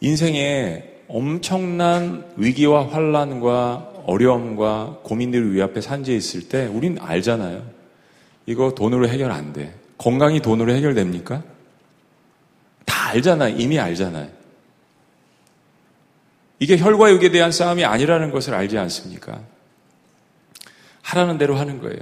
인생에 0.00 0.84
엄청난 1.08 2.32
위기와 2.36 2.88
환란과 2.88 4.04
어려움과 4.06 5.00
고민들 5.02 5.54
위 5.54 5.62
앞에 5.62 5.80
산재 5.80 6.14
있을 6.14 6.48
때 6.48 6.66
우린 6.66 6.98
알잖아요. 7.00 7.73
이거 8.46 8.74
돈으로 8.74 9.08
해결 9.08 9.30
안 9.30 9.52
돼. 9.52 9.74
건강이 9.98 10.40
돈으로 10.40 10.72
해결됩니까? 10.72 11.42
다 12.84 13.08
알잖아요. 13.10 13.56
이미 13.56 13.78
알잖아요. 13.78 14.28
이게 16.58 16.78
혈과 16.78 17.10
육에 17.12 17.30
대한 17.30 17.52
싸움이 17.52 17.84
아니라는 17.84 18.30
것을 18.30 18.54
알지 18.54 18.78
않습니까? 18.78 19.40
하라는 21.02 21.38
대로 21.38 21.56
하는 21.56 21.80
거예요. 21.80 22.00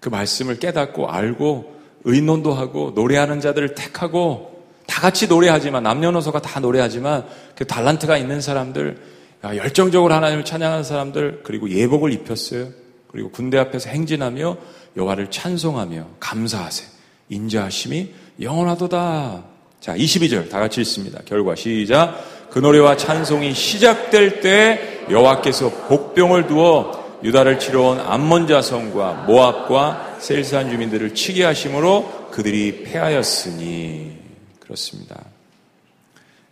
그 0.00 0.08
말씀을 0.08 0.58
깨닫고 0.58 1.10
알고 1.10 1.76
의논도 2.04 2.52
하고 2.52 2.92
노래하는 2.94 3.40
자들을 3.40 3.74
택하고 3.74 4.66
다 4.86 5.00
같이 5.00 5.28
노래하지만 5.28 5.82
남녀노소가 5.82 6.40
다 6.40 6.60
노래하지만 6.60 7.26
그 7.54 7.66
달란트가 7.66 8.16
있는 8.16 8.40
사람들 8.40 8.98
열정적으로 9.42 10.14
하나님을 10.14 10.44
찬양하는 10.44 10.84
사람들 10.84 11.42
그리고 11.44 11.68
예복을 11.70 12.12
입혔어요. 12.12 12.68
그리고 13.08 13.30
군대 13.30 13.58
앞에서 13.58 13.90
행진하며 13.90 14.56
여호와를 14.96 15.30
찬송하며 15.30 16.06
감사하세. 16.20 16.84
인자하심이 17.28 18.08
영원하도다. 18.40 19.44
자, 19.80 19.96
22절 19.96 20.50
다 20.50 20.58
같이 20.58 20.80
읽습니다. 20.80 21.20
결과 21.24 21.54
시작. 21.54 22.24
그 22.50 22.58
노래와 22.58 22.96
찬송이 22.96 23.54
시작될 23.54 24.40
때 24.40 25.04
여호와께서 25.10 25.70
복병을 25.88 26.46
두어 26.46 27.18
유다를 27.22 27.58
치러 27.58 27.90
온 27.90 28.00
암몬 28.00 28.46
자성과 28.46 29.24
모압과 29.26 30.18
셀산 30.20 30.70
주민들을 30.70 31.14
치게 31.14 31.44
하심으로 31.44 32.28
그들이 32.30 32.84
패하였으니 32.84 34.16
그렇습니다. 34.60 35.24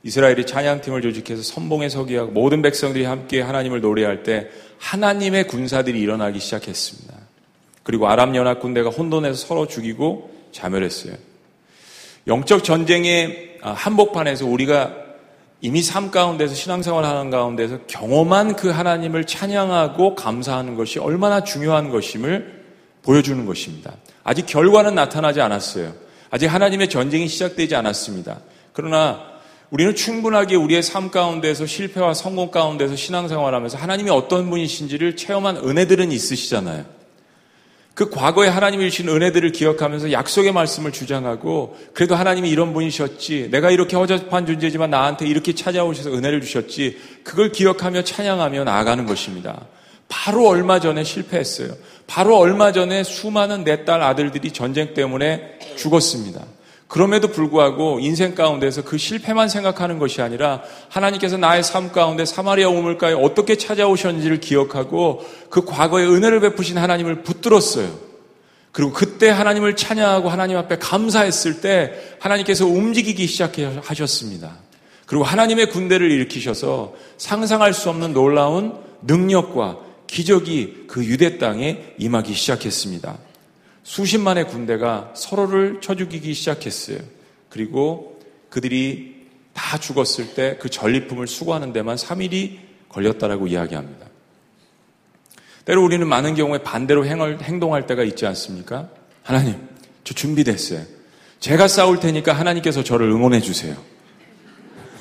이스라엘이 0.03 0.47
찬양팀을 0.47 1.03
조직해서 1.03 1.43
선봉에 1.43 1.89
서기 1.89 2.17
하고 2.17 2.31
모든 2.31 2.63
백성들이 2.63 3.05
함께 3.05 3.41
하나님을 3.41 3.81
노래할 3.81 4.23
때 4.23 4.49
하나님의 4.79 5.47
군사들이 5.49 6.01
일어나기 6.01 6.39
시작했습니다. 6.39 7.06
그리고 7.87 8.09
아랍 8.09 8.35
연합 8.35 8.59
군대가 8.59 8.91
혼돈해서 8.91 9.47
서로 9.47 9.69
죽이고 9.69 10.29
자멸했어요. 10.51 11.15
영적 12.27 12.65
전쟁의 12.65 13.59
아, 13.63 13.71
한복판에서 13.71 14.45
우리가 14.45 14.93
이미 15.61 15.83
삶 15.83 16.11
가운데서 16.11 16.53
신앙생활 16.57 17.05
하는 17.05 17.31
가운데서 17.31 17.79
경험한 17.87 18.57
그 18.57 18.71
하나님을 18.71 19.25
찬양하고 19.25 20.17
감사하는 20.17 20.75
것이 20.75 20.99
얼마나 20.99 21.45
중요한 21.45 21.91
것임을 21.91 22.65
보여주는 23.05 23.47
것입니다. 23.47 23.93
아직 24.25 24.47
결과는 24.47 24.97
나타나지 24.97 25.41
않았어요. 25.41 25.95
아직 26.31 26.49
하나님의 26.49 26.89
전쟁이 26.89 27.29
시작되지 27.29 27.77
않았습니다. 27.77 28.41
그러나 28.73 29.23
우리는 29.71 29.95
충분하게 29.95 30.57
우리의 30.57 30.83
삶 30.83 31.13
가운데서 31.13 31.67
실패와 31.67 32.15
성공 32.15 32.51
가운데서 32.51 32.97
신앙생활하면서 32.97 33.79
하나님이 33.79 34.11
어떤 34.11 34.51
분이신지를 34.51 35.15
체험한 35.15 35.59
은혜들은 35.59 36.11
있으시잖아요. 36.11 36.96
그 37.97 38.11
과거에 38.11 38.47
하나님이 38.49 38.91
주신 38.91 39.09
은혜들을 39.09 39.53
기억하면서 39.53 40.13
약속의 40.13 40.53
말씀을 40.53 40.93
주장하고 40.93 41.79
그래도 41.95 42.15
하나님이 42.15 42.51
이런 42.51 42.75
분이셨지 42.75 43.49
내가 43.51 43.71
이렇게 43.71 43.97
허접한 43.97 44.45
존재지만 44.45 44.91
나한테 44.91 45.27
이렇게 45.27 45.55
찾아오셔서 45.55 46.13
은혜를 46.13 46.43
주셨지 46.43 46.99
그걸 47.25 47.51
기억하며 47.53 48.05
찬양하며 48.05 48.65
나아가는 48.65 49.07
것입니다. 49.07 49.65
바로 50.11 50.47
얼마 50.47 50.79
전에 50.79 51.05
실패했어요. 51.05 51.71
바로 52.07 52.37
얼마 52.37 52.71
전에 52.71 53.03
수많은 53.03 53.65
내 53.65 53.87
딸 53.87 54.03
아들들이 54.03 54.53
전쟁 54.53 54.93
때문에 54.93 55.59
죽었습니다. 55.77 56.45
그럼에도 56.89 57.29
불구하고 57.29 57.99
인생 58.01 58.35
가운데서 58.35 58.83
그 58.83 58.97
실패만 58.97 59.49
생각하는 59.49 59.99
것이 59.99 60.23
아니라 60.23 60.63
하나님께서 60.89 61.37
나의 61.37 61.65
삶 61.65 61.91
가운데 61.91 62.25
사마리아 62.25 62.69
우물가에 62.69 63.13
어떻게 63.13 63.57
찾아오셨는지를 63.57 64.41
기억하고 64.41 65.25
그 65.51 65.65
과거의 65.65 66.09
은혜를 66.09 66.41
베푸신 66.41 66.79
하나님을 66.79 67.23
붙들었어요. 67.23 68.07
그리고 68.71 68.93
그때 68.93 69.31
하나님을 69.31 69.75
찬양하고 69.75 70.29
하나님 70.29 70.59
앞에 70.59 70.79
감사했을 70.79 71.61
때 71.61 71.95
하나님께서 72.21 72.67
움직이기 72.67 73.27
시작하셨습니다. 73.27 74.53
그리고 75.07 75.25
하나님의 75.25 75.71
군대를 75.71 76.11
일으키셔서 76.11 76.95
상상할 77.17 77.73
수 77.73 77.89
없는 77.91 78.13
놀라운 78.13 78.75
능력과 79.03 79.79
기적이 80.07 80.85
그 80.89 81.05
유대 81.05 81.39
땅에 81.39 81.95
임하기 81.99 82.35
시작했습니다. 82.35 83.17
수십만의 83.87 84.49
군대가 84.49 85.13
서로를 85.15 85.81
쳐 85.81 85.95
죽이기 85.95 86.35
시작했어요. 86.35 86.99
그리고 87.49 88.21
그들이 88.51 89.29
다 89.53 89.79
죽었을 89.79 90.35
때 90.35 90.59
그 90.59 90.69
전리품을 90.69 91.29
수거하는 91.29 91.73
데만 91.73 91.95
3일이 91.95 92.59
걸렸다라고 92.89 93.47
이야기합니다. 93.47 94.07
때로 95.65 95.85
우리는 95.85 96.07
많은 96.07 96.35
경우에 96.35 96.59
반대로 96.59 97.07
행동할 97.07 97.87
때가 97.87 98.03
있지 98.03 98.27
않습니까? 98.27 98.89
하나님, 99.23 99.69
저 100.03 100.15
준비됐어요. 100.15 100.83
제가 101.39 101.69
싸울 101.69 102.01
테니까 102.01 102.33
하나님께서 102.33 102.83
저를 102.83 103.09
응원해 103.09 103.41
주세요. 103.41 103.77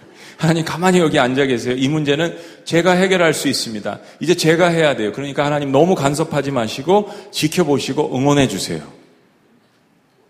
하나님 0.44 0.64
가만히 0.64 1.00
여기 1.00 1.18
앉아 1.18 1.46
계세요. 1.46 1.74
이 1.76 1.88
문제는 1.88 2.38
제가 2.64 2.92
해결할 2.92 3.34
수 3.34 3.48
있습니다. 3.48 4.00
이제 4.20 4.34
제가 4.34 4.68
해야 4.68 4.96
돼요. 4.96 5.12
그러니까 5.12 5.44
하나님 5.44 5.72
너무 5.72 5.94
간섭하지 5.94 6.50
마시고 6.50 7.10
지켜보시고 7.32 8.16
응원해 8.16 8.48
주세요. 8.48 8.82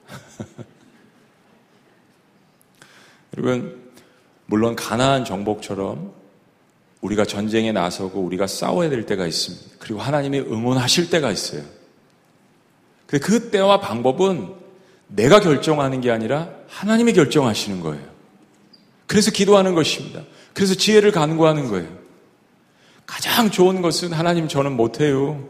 여러분, 3.37 3.85
물론 4.47 4.77
가나안 4.77 5.25
정복처럼 5.25 6.13
우리가 7.01 7.25
전쟁에 7.25 7.73
나서고 7.73 8.21
우리가 8.21 8.47
싸워야 8.47 8.89
될 8.89 9.05
때가 9.05 9.27
있습니다. 9.27 9.77
그리고 9.79 10.01
하나님이 10.01 10.41
응원하실 10.41 11.11
때가 11.11 11.31
있어요. 11.31 11.63
근데 13.07 13.25
그 13.25 13.51
때와 13.51 13.81
방법은 13.81 14.55
내가 15.09 15.41
결정하는 15.41 16.01
게 16.01 16.11
아니라 16.11 16.49
하나님이 16.69 17.13
결정하시는 17.13 17.81
거예요. 17.81 18.14
그래서 19.07 19.31
기도하는 19.31 19.75
것입니다. 19.75 20.23
그래서 20.53 20.75
지혜를 20.75 21.13
간구하는 21.13 21.69
거예요. 21.69 21.89
가장 23.07 23.51
좋은 23.51 23.83
것은 23.83 24.13
하나님 24.13 24.49
저는 24.49 24.73
못해요. 24.73 25.49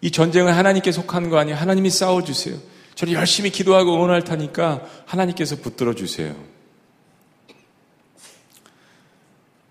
이 0.00 0.10
전쟁은 0.10 0.52
하나님께 0.52 0.92
속하는 0.92 1.30
거 1.30 1.38
아니에요. 1.38 1.56
하나님이 1.56 1.90
싸워주세요. 1.90 2.56
저는 2.94 3.14
열심히 3.14 3.50
기도하고 3.50 3.94
응원할 3.94 4.24
테니까 4.24 4.86
하나님께서 5.06 5.56
붙들어 5.56 5.94
주세요. 5.94 6.34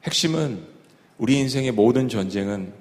핵심은 0.03 0.63
우리 1.17 1.37
인생의 1.37 1.71
모든 1.71 2.09
전쟁은 2.09 2.73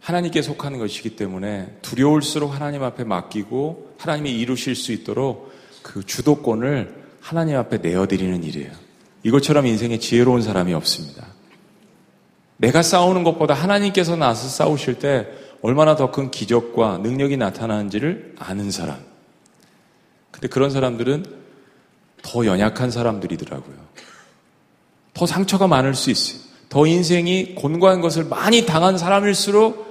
하나님께 0.00 0.40
속하는 0.42 0.78
것이기 0.78 1.16
때문에 1.16 1.76
두려울수록 1.82 2.54
하나님 2.54 2.82
앞에 2.82 3.04
맡기고 3.04 3.96
하나님이 3.98 4.32
이루실 4.38 4.74
수 4.74 4.92
있도록 4.92 5.52
그 5.82 6.04
주도권을 6.04 6.94
하나님 7.20 7.56
앞에 7.56 7.78
내어드리는 7.78 8.42
일이에요. 8.44 8.89
이것처럼 9.22 9.66
인생에 9.66 9.98
지혜로운 9.98 10.42
사람이 10.42 10.72
없습니다. 10.74 11.26
내가 12.56 12.82
싸우는 12.82 13.24
것보다 13.24 13.54
하나님께서 13.54 14.16
나서 14.16 14.48
싸우실 14.48 14.98
때 14.98 15.28
얼마나 15.62 15.94
더 15.96 16.10
큰 16.10 16.30
기적과 16.30 16.98
능력이 16.98 17.36
나타나는지를 17.36 18.34
아는 18.38 18.70
사람. 18.70 18.98
근데 20.30 20.48
그런 20.48 20.70
사람들은 20.70 21.24
더 22.22 22.46
연약한 22.46 22.90
사람들이더라고요. 22.90 23.76
더 25.14 25.26
상처가 25.26 25.66
많을 25.66 25.94
수 25.94 26.10
있어요. 26.10 26.40
더 26.68 26.86
인생이 26.86 27.54
곤고한 27.56 28.00
것을 28.00 28.24
많이 28.24 28.64
당한 28.64 28.96
사람일수록 28.96 29.90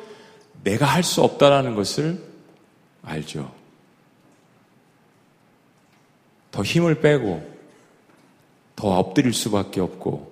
내가 0.63 0.86
할 0.86 1.03
수 1.03 1.21
없다라는 1.21 1.75
것을 1.75 2.21
알죠. 3.03 3.51
더 6.51 6.63
힘을 6.63 7.01
빼고 7.01 7.49
더 8.80 8.97
엎드릴 8.97 9.34
수밖에 9.34 9.82
없고 9.82 10.32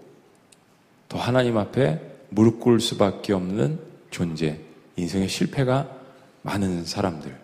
더 1.09 1.19
하나님 1.19 1.57
앞에 1.57 1.99
무릎 2.29 2.61
꿇을 2.61 2.79
수밖에 2.79 3.33
없는 3.33 3.77
존재, 4.09 4.61
인생의 4.95 5.27
실패가 5.27 5.93
많은 6.43 6.85
사람들. 6.85 7.37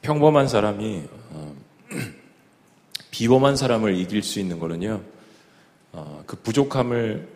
평범한 0.00 0.48
사람이 0.48 1.04
어, 1.32 1.54
비범한 3.10 3.56
사람을 3.56 3.94
이길 3.94 4.22
수 4.22 4.40
있는 4.40 4.58
거는요, 4.58 5.02
어, 5.92 6.24
그 6.26 6.34
부족함을 6.36 7.28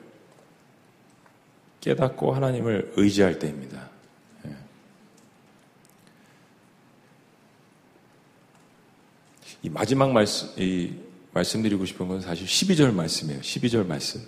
깨닫고 1.82 2.32
하나님을 2.32 2.94
의지할 2.96 3.38
때입니다. 3.38 3.89
이 9.62 9.68
마지막 9.68 10.10
말씀, 10.12 10.48
이 10.56 10.92
말씀드리고 11.32 11.84
싶은 11.84 12.08
건 12.08 12.20
사실 12.20 12.46
12절 12.46 12.92
말씀이에요. 12.94 13.40
12절 13.40 13.86
말씀. 13.86 14.20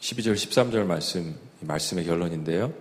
12절, 0.00 0.34
13절 0.34 0.84
말씀, 0.84 1.34
말씀의 1.60 2.04
결론인데요. 2.04 2.72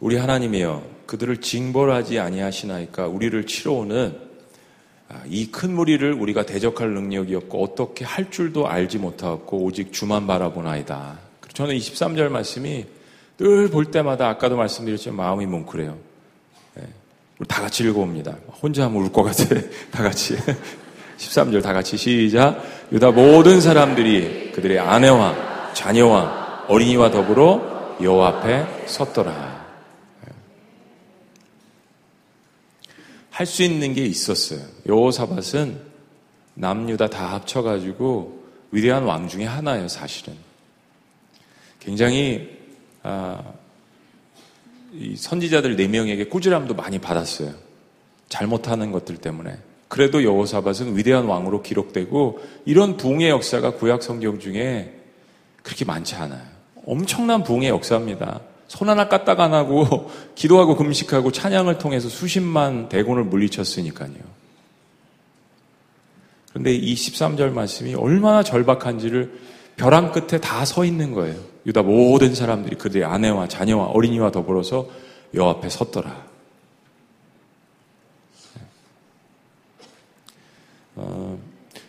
우리 0.00 0.16
하나님이여 0.16 0.98
그들을 1.06 1.40
징벌하지 1.40 2.18
아니하시나이까 2.18 3.08
우리를 3.08 3.46
치러오는 3.46 4.28
아, 5.08 5.22
이큰 5.26 5.74
무리를 5.74 6.12
우리가 6.12 6.44
대적할 6.44 6.90
능력이 6.90 7.34
없고 7.34 7.62
어떻게 7.62 8.04
할 8.04 8.30
줄도 8.30 8.68
알지 8.68 8.98
못하고 8.98 9.64
오직 9.64 9.92
주만 9.92 10.26
바라보나이다. 10.26 11.18
저는 11.54 11.74
23절 11.76 12.28
말씀이 12.28 12.86
늘 13.38 13.68
볼 13.68 13.90
때마다 13.90 14.28
아까도 14.28 14.56
말씀드렸지만 14.56 15.16
마음이 15.16 15.46
뭉클해요. 15.46 16.07
다 17.46 17.62
같이 17.62 17.84
읽어봅니다. 17.84 18.36
혼자 18.62 18.84
하면 18.84 19.02
울 19.04 19.12
것 19.12 19.22
같아. 19.22 19.44
다 19.92 20.02
같이. 20.02 20.36
13절 21.18 21.62
다 21.62 21.72
같이 21.72 21.96
시작. 21.96 22.62
유다 22.92 23.10
모든 23.12 23.60
사람들이 23.60 24.52
그들의 24.52 24.78
아내와 24.78 25.72
자녀와 25.74 26.66
어린이와 26.68 27.10
더불어 27.10 27.96
여호와 28.00 28.28
앞에 28.28 28.86
섰더라. 28.86 29.58
할 33.30 33.46
수 33.46 33.62
있는 33.62 33.94
게 33.94 34.04
있었어요. 34.04 34.60
여호사밧은 34.86 35.80
남유다 36.54 37.08
다 37.08 37.34
합쳐가지고 37.34 38.42
위대한 38.72 39.04
왕 39.04 39.28
중에 39.28 39.44
하나예요, 39.44 39.86
사실은. 39.86 40.34
굉장히 41.78 42.58
아, 43.04 43.40
선지자들 45.16 45.76
4명에게 45.76 46.30
꾸지람도 46.30 46.74
많이 46.74 46.98
받았어요. 46.98 47.52
잘못하는 48.28 48.92
것들 48.92 49.16
때문에. 49.16 49.58
그래도 49.88 50.22
여호사밧은 50.22 50.96
위대한 50.96 51.24
왕으로 51.24 51.62
기록되고 51.62 52.40
이런 52.66 52.96
부흥의 52.96 53.30
역사가 53.30 53.74
구약 53.74 54.02
성경 54.02 54.38
중에 54.38 54.94
그렇게 55.62 55.84
많지 55.84 56.14
않아요. 56.14 56.42
엄청난 56.86 57.42
부흥의 57.42 57.70
역사입니다. 57.70 58.40
손 58.68 58.88
하나 58.90 59.08
까딱 59.08 59.40
안 59.40 59.54
하고 59.54 60.10
기도하고 60.34 60.76
금식하고 60.76 61.32
찬양을 61.32 61.78
통해서 61.78 62.08
수십만 62.08 62.88
대군을 62.88 63.24
물리쳤으니까요. 63.24 64.38
그런데 66.50 66.74
이 66.74 66.94
13절 66.94 67.52
말씀이 67.52 67.94
얼마나 67.94 68.42
절박한지를 68.42 69.32
벼랑 69.78 70.12
끝에 70.12 70.38
다 70.40 70.64
서 70.64 70.84
있는 70.84 71.12
거예요. 71.14 71.36
유다 71.64 71.82
모든 71.82 72.34
사람들이 72.34 72.76
그들의 72.76 73.04
아내와 73.04 73.48
자녀와 73.48 73.86
어린이와 73.86 74.30
더불어서 74.30 74.88
여 75.34 75.48
앞에 75.48 75.68
섰더라. 75.68 76.26
어, 80.96 81.38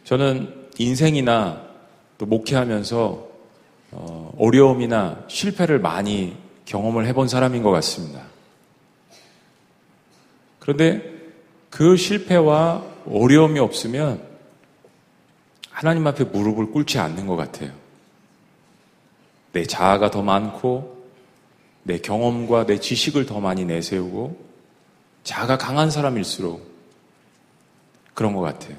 저는 0.04 0.68
인생이나 0.78 1.68
또 2.18 2.26
목회하면서 2.26 3.28
어, 3.92 4.34
어려움이나 4.38 5.24
실패를 5.28 5.80
많이 5.80 6.38
경험을 6.66 7.08
해본 7.08 7.28
사람인 7.28 7.64
것 7.64 7.72
같습니다. 7.72 8.22
그런데 10.60 11.02
그 11.72 11.98
실패와 11.98 12.84
어려움이 13.08 13.60
없으면 13.60 14.22
하나님 15.72 16.06
앞에 16.06 16.26
무릎을 16.26 16.72
꿇지 16.72 17.00
않는 17.00 17.26
것 17.26 17.36
같아요. 17.36 17.79
내 19.52 19.64
자아가 19.66 20.12
더 20.12 20.22
많고, 20.22 21.06
내 21.84 21.98
경험과 22.00 22.66
내 22.66 22.80
지식을 22.80 23.26
더 23.26 23.40
많이 23.40 23.66
내세우고, 23.66 24.40
자아가 25.24 25.58
강한 25.58 25.90
사람일수록 25.92 26.68
그런 28.14 28.34
것 28.34 28.42
같아요. 28.42 28.76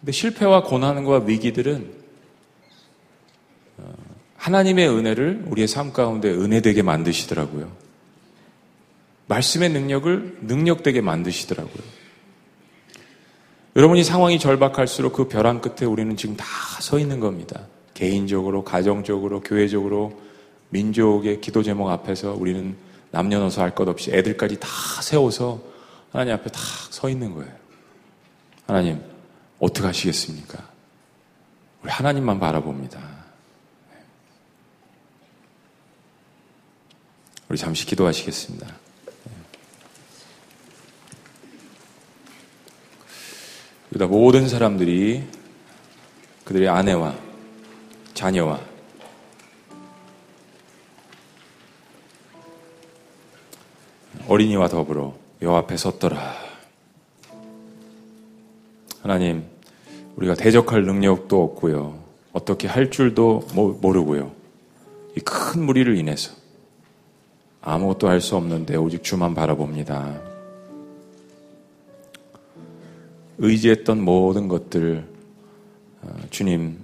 근데 0.00 0.12
실패와 0.12 0.64
고난과 0.64 1.24
위기들은 1.26 1.92
어, 3.78 3.92
하나님의 4.36 4.88
은혜를 4.88 5.44
우리의 5.46 5.68
삶 5.68 5.92
가운데 5.92 6.28
은혜되게 6.30 6.82
만드시더라고요. 6.82 7.70
말씀의 9.28 9.70
능력을 9.70 10.38
능력되게 10.42 11.00
만드시더라고요. 11.00 11.82
여러분이 13.76 14.04
상황이 14.04 14.38
절박할수록 14.38 15.12
그 15.14 15.28
벼랑 15.28 15.60
끝에 15.60 15.86
우리는 15.88 16.16
지금 16.16 16.36
다 16.36 16.46
서 16.82 16.98
있는 16.98 17.20
겁니다. 17.20 17.68
개인적으로, 17.94 18.64
가정적으로, 18.64 19.40
교회적으로, 19.40 20.20
민족의 20.70 21.40
기도 21.40 21.62
제목 21.62 21.88
앞에서 21.90 22.32
우리는 22.32 22.76
남녀노소 23.10 23.60
할 23.60 23.74
것 23.74 23.88
없이 23.88 24.10
애들까지 24.10 24.58
다 24.58 24.68
세워서 25.02 25.60
하나님 26.10 26.34
앞에 26.34 26.50
다서 26.50 27.08
있는 27.08 27.34
거예요. 27.34 27.52
하나님, 28.66 29.02
어떻게 29.58 29.86
하시겠습니까? 29.86 30.66
우리 31.82 31.90
하나님만 31.90 32.40
바라봅니다. 32.40 33.22
우리 37.48 37.58
잠시 37.58 37.84
기도하시겠습니다. 37.84 38.66
그러다 43.90 44.06
모든 44.06 44.48
사람들이 44.48 45.22
그들의 46.44 46.66
아내와 46.68 47.14
자녀와 48.14 48.60
어린이와 54.28 54.68
더불어 54.68 55.14
여 55.42 55.54
앞에 55.56 55.76
섰더라. 55.76 56.34
하나님, 59.02 59.44
우리가 60.16 60.34
대적할 60.34 60.84
능력도 60.84 61.42
없고요. 61.42 61.98
어떻게 62.32 62.68
할 62.68 62.90
줄도 62.90 63.48
모르고요. 63.54 64.32
이 65.16 65.20
큰 65.20 65.64
무리를 65.66 65.94
인해서 65.98 66.32
아무것도 67.60 68.08
할 68.08 68.20
수 68.20 68.36
없는데 68.36 68.76
오직 68.76 69.02
주만 69.02 69.34
바라봅니다. 69.34 70.20
의지했던 73.38 74.00
모든 74.02 74.48
것들 74.48 75.04
어, 76.02 76.16
주님 76.30 76.78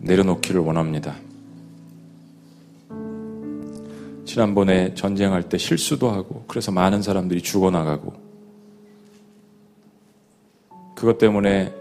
내려놓기를 0.00 0.60
원합니다. 0.60 1.16
지난번에 4.24 4.94
전쟁할 4.94 5.48
때 5.48 5.58
실수도 5.58 6.10
하고 6.10 6.44
그래서 6.46 6.70
많은 6.70 7.02
사람들이 7.02 7.42
죽어나가고 7.42 8.12
그것 10.94 11.18
때문에 11.18 11.74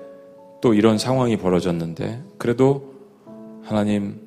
또 0.61 0.73
이런 0.73 0.97
상황이 0.97 1.37
벌어졌는데 1.37 2.23
그래도 2.37 2.93
하나님 3.63 4.19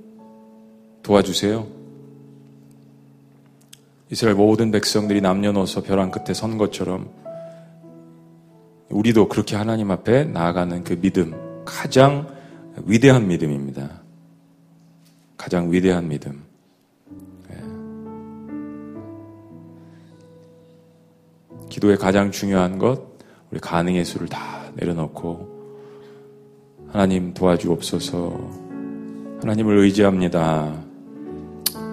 도와주세요. 1.03 1.67
이스라엘 4.11 4.37
모든 4.37 4.71
백성들이 4.71 5.21
남녀노소 5.21 5.83
벼랑 5.83 6.11
끝에 6.11 6.35
선 6.35 6.59
것처럼 6.59 7.09
우리도 8.91 9.29
그렇게 9.29 9.57
하나님 9.57 9.91
앞에 9.91 10.25
나아가는 10.25 10.85
그 10.85 11.01
믿음, 11.01 11.65
가장 11.65 12.29
위대한 12.85 13.27
믿음입니다. 13.29 14.03
가장 15.37 15.73
위대한 15.73 16.09
믿음. 16.09 16.43
예. 17.51 17.57
기도의 21.69 21.97
가장 21.99 22.31
중요한 22.31 22.79
것, 22.79 23.03
우리 23.51 23.61
가능의 23.61 24.05
수를 24.05 24.29
다 24.29 24.71
내려놓고 24.75 25.53
하나님 26.89 27.35
도와주옵소서. 27.35 28.63
하나님을 29.41 29.79
의지합니다. 29.79 30.83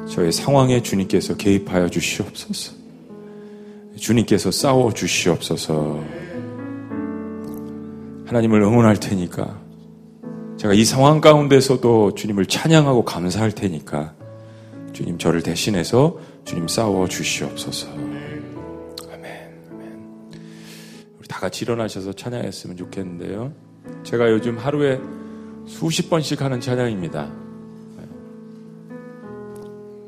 저의 0.08 0.32
상황에 0.32 0.82
주님께서 0.82 1.36
개입하여 1.36 1.90
주시옵소서. 1.90 2.74
주님께서 3.98 4.52
싸워 4.52 4.94
주시옵소서. 4.94 6.04
하나님을 8.26 8.62
응원할 8.62 8.98
테니까 8.98 9.59
제가 10.60 10.74
이 10.74 10.84
상황 10.84 11.22
가운데서도 11.22 12.16
주님을 12.16 12.46
찬양하고 12.46 13.06
감사할 13.06 13.54
테니까 13.54 14.14
주님 14.92 15.18
저를 15.18 15.42
대신해서 15.42 16.20
주님 16.44 16.68
싸워 16.68 17.08
주시옵소서. 17.08 17.88
아멘. 17.90 18.54
아멘. 19.10 19.62
우리 21.18 21.28
다 21.30 21.40
같이 21.40 21.64
일어나셔서 21.64 22.12
찬양했으면 22.12 22.76
좋겠는데요. 22.76 23.54
제가 24.04 24.30
요즘 24.32 24.58
하루에 24.58 25.00
수십 25.66 26.10
번씩 26.10 26.42
하는 26.42 26.60
찬양입니다. 26.60 27.32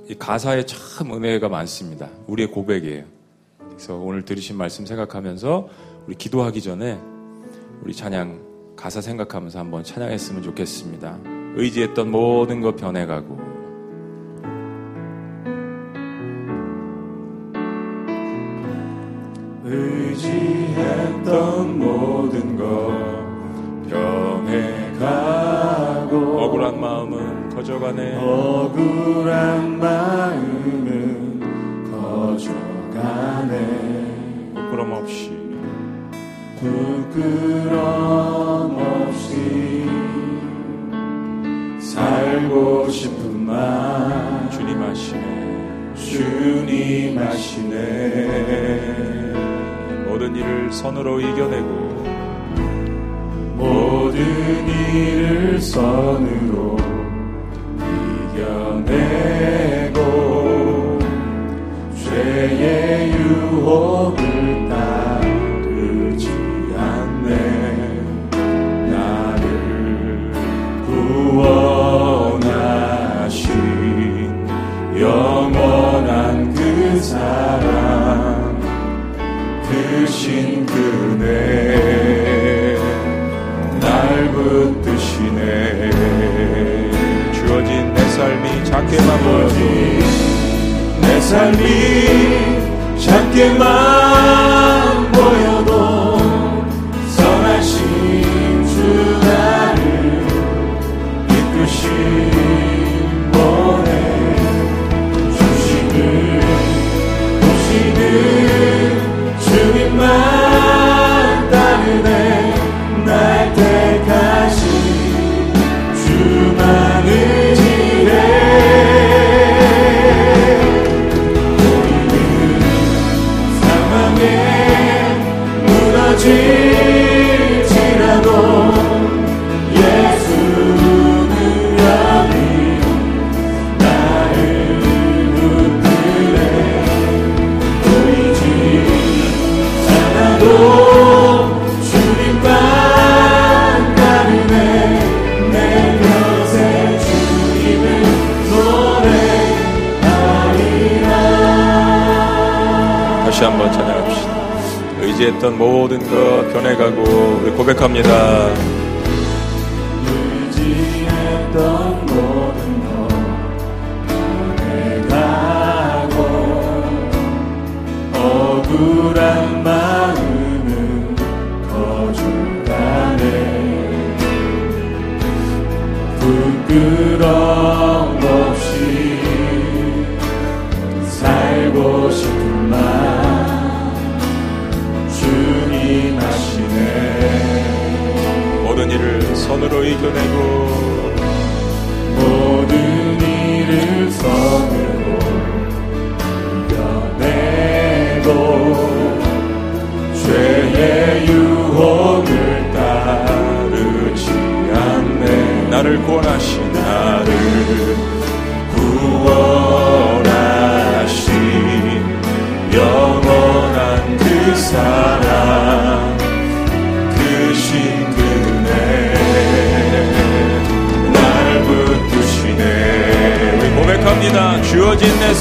이 0.09 0.15
가사에 0.15 0.65
참 0.65 1.13
은혜가 1.13 1.47
많습니다. 1.47 2.09
우리의 2.27 2.51
고백이에요. 2.51 3.05
그래서 3.69 3.95
오늘 3.95 4.25
들으신 4.25 4.57
말씀 4.57 4.85
생각하면서 4.85 5.69
우리 6.07 6.15
기도하기 6.15 6.61
전에 6.61 6.99
우리 7.81 7.93
찬양 7.93 8.50
가사 8.81 8.99
생각하면서 8.99 9.59
한번 9.59 9.83
찬양했으면 9.83 10.41
좋겠습니다. 10.41 11.19
의지했던 11.55 12.09
모든 12.09 12.61
것 12.61 12.75
변해가고. 12.75 13.37
의지했던 19.63 21.27
모든 21.77 22.57
것 22.57 22.65
변해가고. 23.87 25.29
억울한 26.41 26.81
마음은 26.81 27.49
커져가네. 27.49 28.17
억울한 28.17 29.77
마음은 29.77 31.39
커져가네. 31.91 33.55
부끄럼 34.55 34.91
없이. 34.93 35.39
부끄럼 36.59 38.30
하시네. 45.01 45.93
주님 45.95 47.17
하시네. 47.17 47.77
모든 50.07 50.35
일을 50.35 50.71
선으로 50.71 51.19
이겨내고 51.19 51.81
모든 53.55 54.19
일을 54.67 55.59
선으로 55.59 56.77
이겨내고 58.35 59.99
죄의 61.95 63.11
유혹을 63.13 64.30
작게만 88.71 89.19
보여도 89.19 89.55
내 91.01 91.19
삶이 91.19 91.57
작게만 92.97 94.60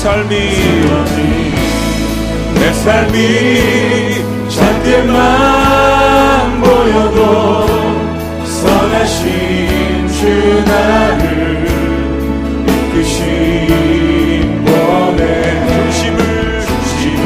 삶이 0.01 0.34
내 2.55 2.72
삶이 2.72 3.18
작게만 4.48 5.12
보여도 6.62 7.66
선하신 8.46 10.09
주 10.09 10.64
나를 10.66 11.68
이끄신 12.66 13.18
원해. 14.66 15.22
중심을 15.68 16.18
중심을 16.66 17.20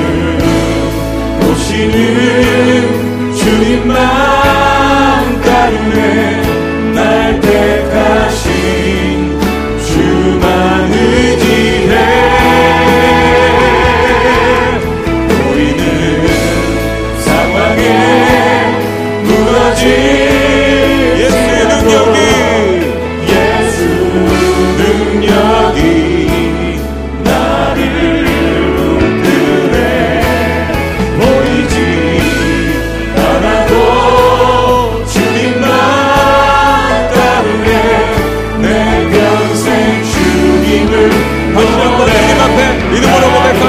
보시는 1.42 1.94
주님만 3.36 3.94
따르네. 5.42 6.00
날택 6.92 7.73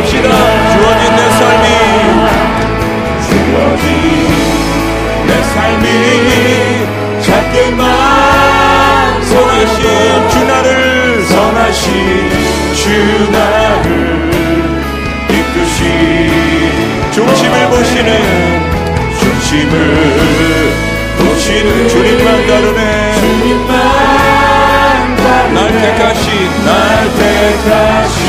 고백합시다. 0.05 0.29
주어진 0.71 1.15
내 1.15 1.21
삶이. 1.31 1.65
주어진 3.27 3.85
내 5.27 5.31
삶이. 5.43 5.85
작게만 7.21 7.83
선하신 9.23 10.29
주 10.29 10.33
나를 10.45 11.25
선하신 11.25 11.85
주 12.75 13.31
나를 13.31 13.89
이끄신 15.29 15.81
중심을 17.11 17.55
보시는 17.69 18.09
중심을 19.19 19.73
보시는 21.17 21.89
주님만 21.89 22.47
다루네. 22.47 23.13
주님만 23.15 23.73
다루네. 25.17 25.53
날 25.53 25.57
택하신 25.81 26.25
날 26.63 26.69
택하신 27.17 28.24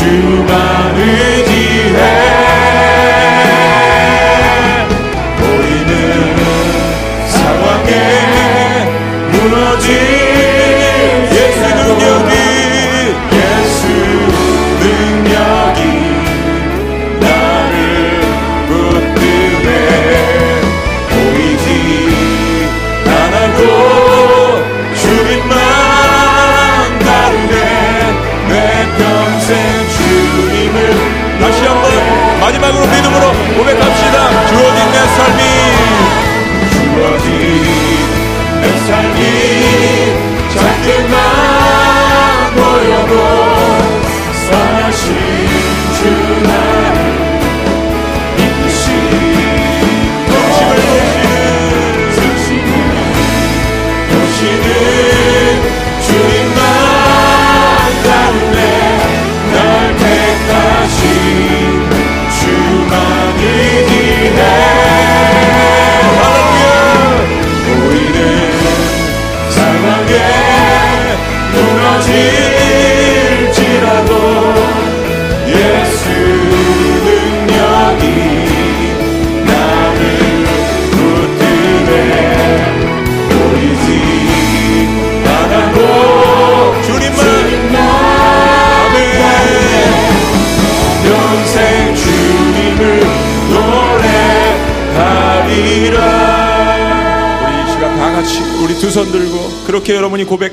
주만 0.00 0.96
의지 0.96 1.69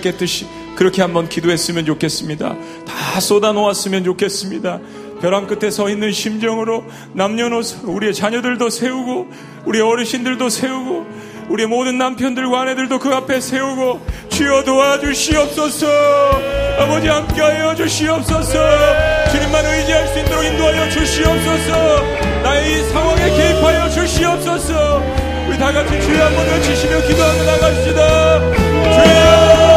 고백했듯이 0.07 0.47
그렇게 0.75 1.01
한번 1.01 1.27
기도했으면 1.27 1.85
좋겠습니다. 1.85 2.55
다 2.85 3.19
쏟아놓았으면 3.19 4.03
좋겠습니다. 4.05 4.79
벼랑 5.21 5.47
끝에 5.47 5.71
서 5.71 5.89
있는 5.89 6.11
심정으로 6.11 6.85
남녀노소 7.13 7.91
우리의 7.91 8.13
자녀들도 8.13 8.69
세우고 8.69 9.27
우리 9.65 9.81
어르신들도 9.81 10.49
세우고 10.49 11.05
우리의 11.49 11.67
모든 11.67 11.97
남편들과 11.97 12.61
아내들도 12.61 12.99
그 12.99 13.09
앞에 13.09 13.41
세우고 13.41 14.05
주여 14.29 14.63
도와주시옵소서. 14.63 15.87
아버지 16.79 17.07
함께하여 17.07 17.75
주시옵소서. 17.75 18.59
주님만 19.31 19.65
의지할 19.65 20.07
수 20.09 20.19
있도록 20.19 20.45
인도하여 20.45 20.89
주시옵소서. 20.89 22.03
나의 22.43 22.71
이 22.71 22.83
상황에 22.89 23.29
개입하여 23.29 23.89
주시옵소서. 23.89 25.03
우리 25.47 25.57
다 25.57 25.71
같이 25.71 26.01
주여 26.01 26.25
한번 26.25 26.45
외치시며 26.45 27.01
기도하며 27.07 27.43
나갑시다. 27.43 28.39
주여 28.93 29.76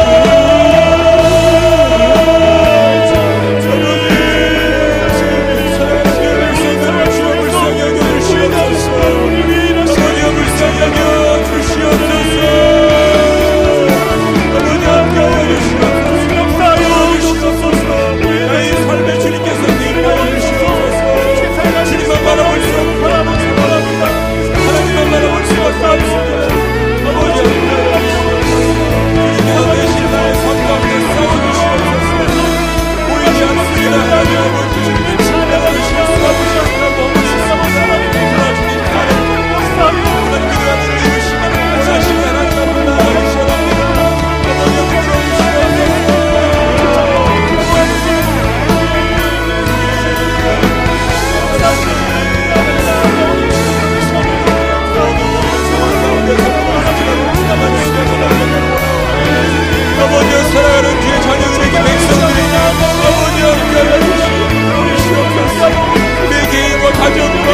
가정과 67.01 67.47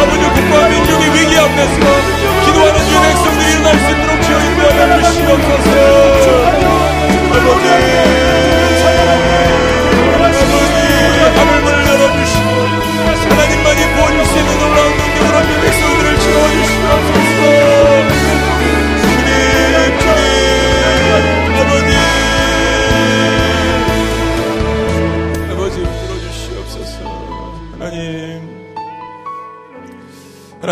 아버지 0.00 0.24
국가 0.30 0.68
민족의 0.68 1.14
위기 1.14 1.38
앞에서 1.38 1.80
기도하는 2.46 2.80
이 2.80 2.94
백성들이 3.02 3.50
일어날 3.52 3.78
수 3.78 3.90
있도록 3.90 4.22
주여 4.22 4.36
인도하여 4.40 5.02
주시옵소서. 5.02 5.70
아버지. 7.30 8.15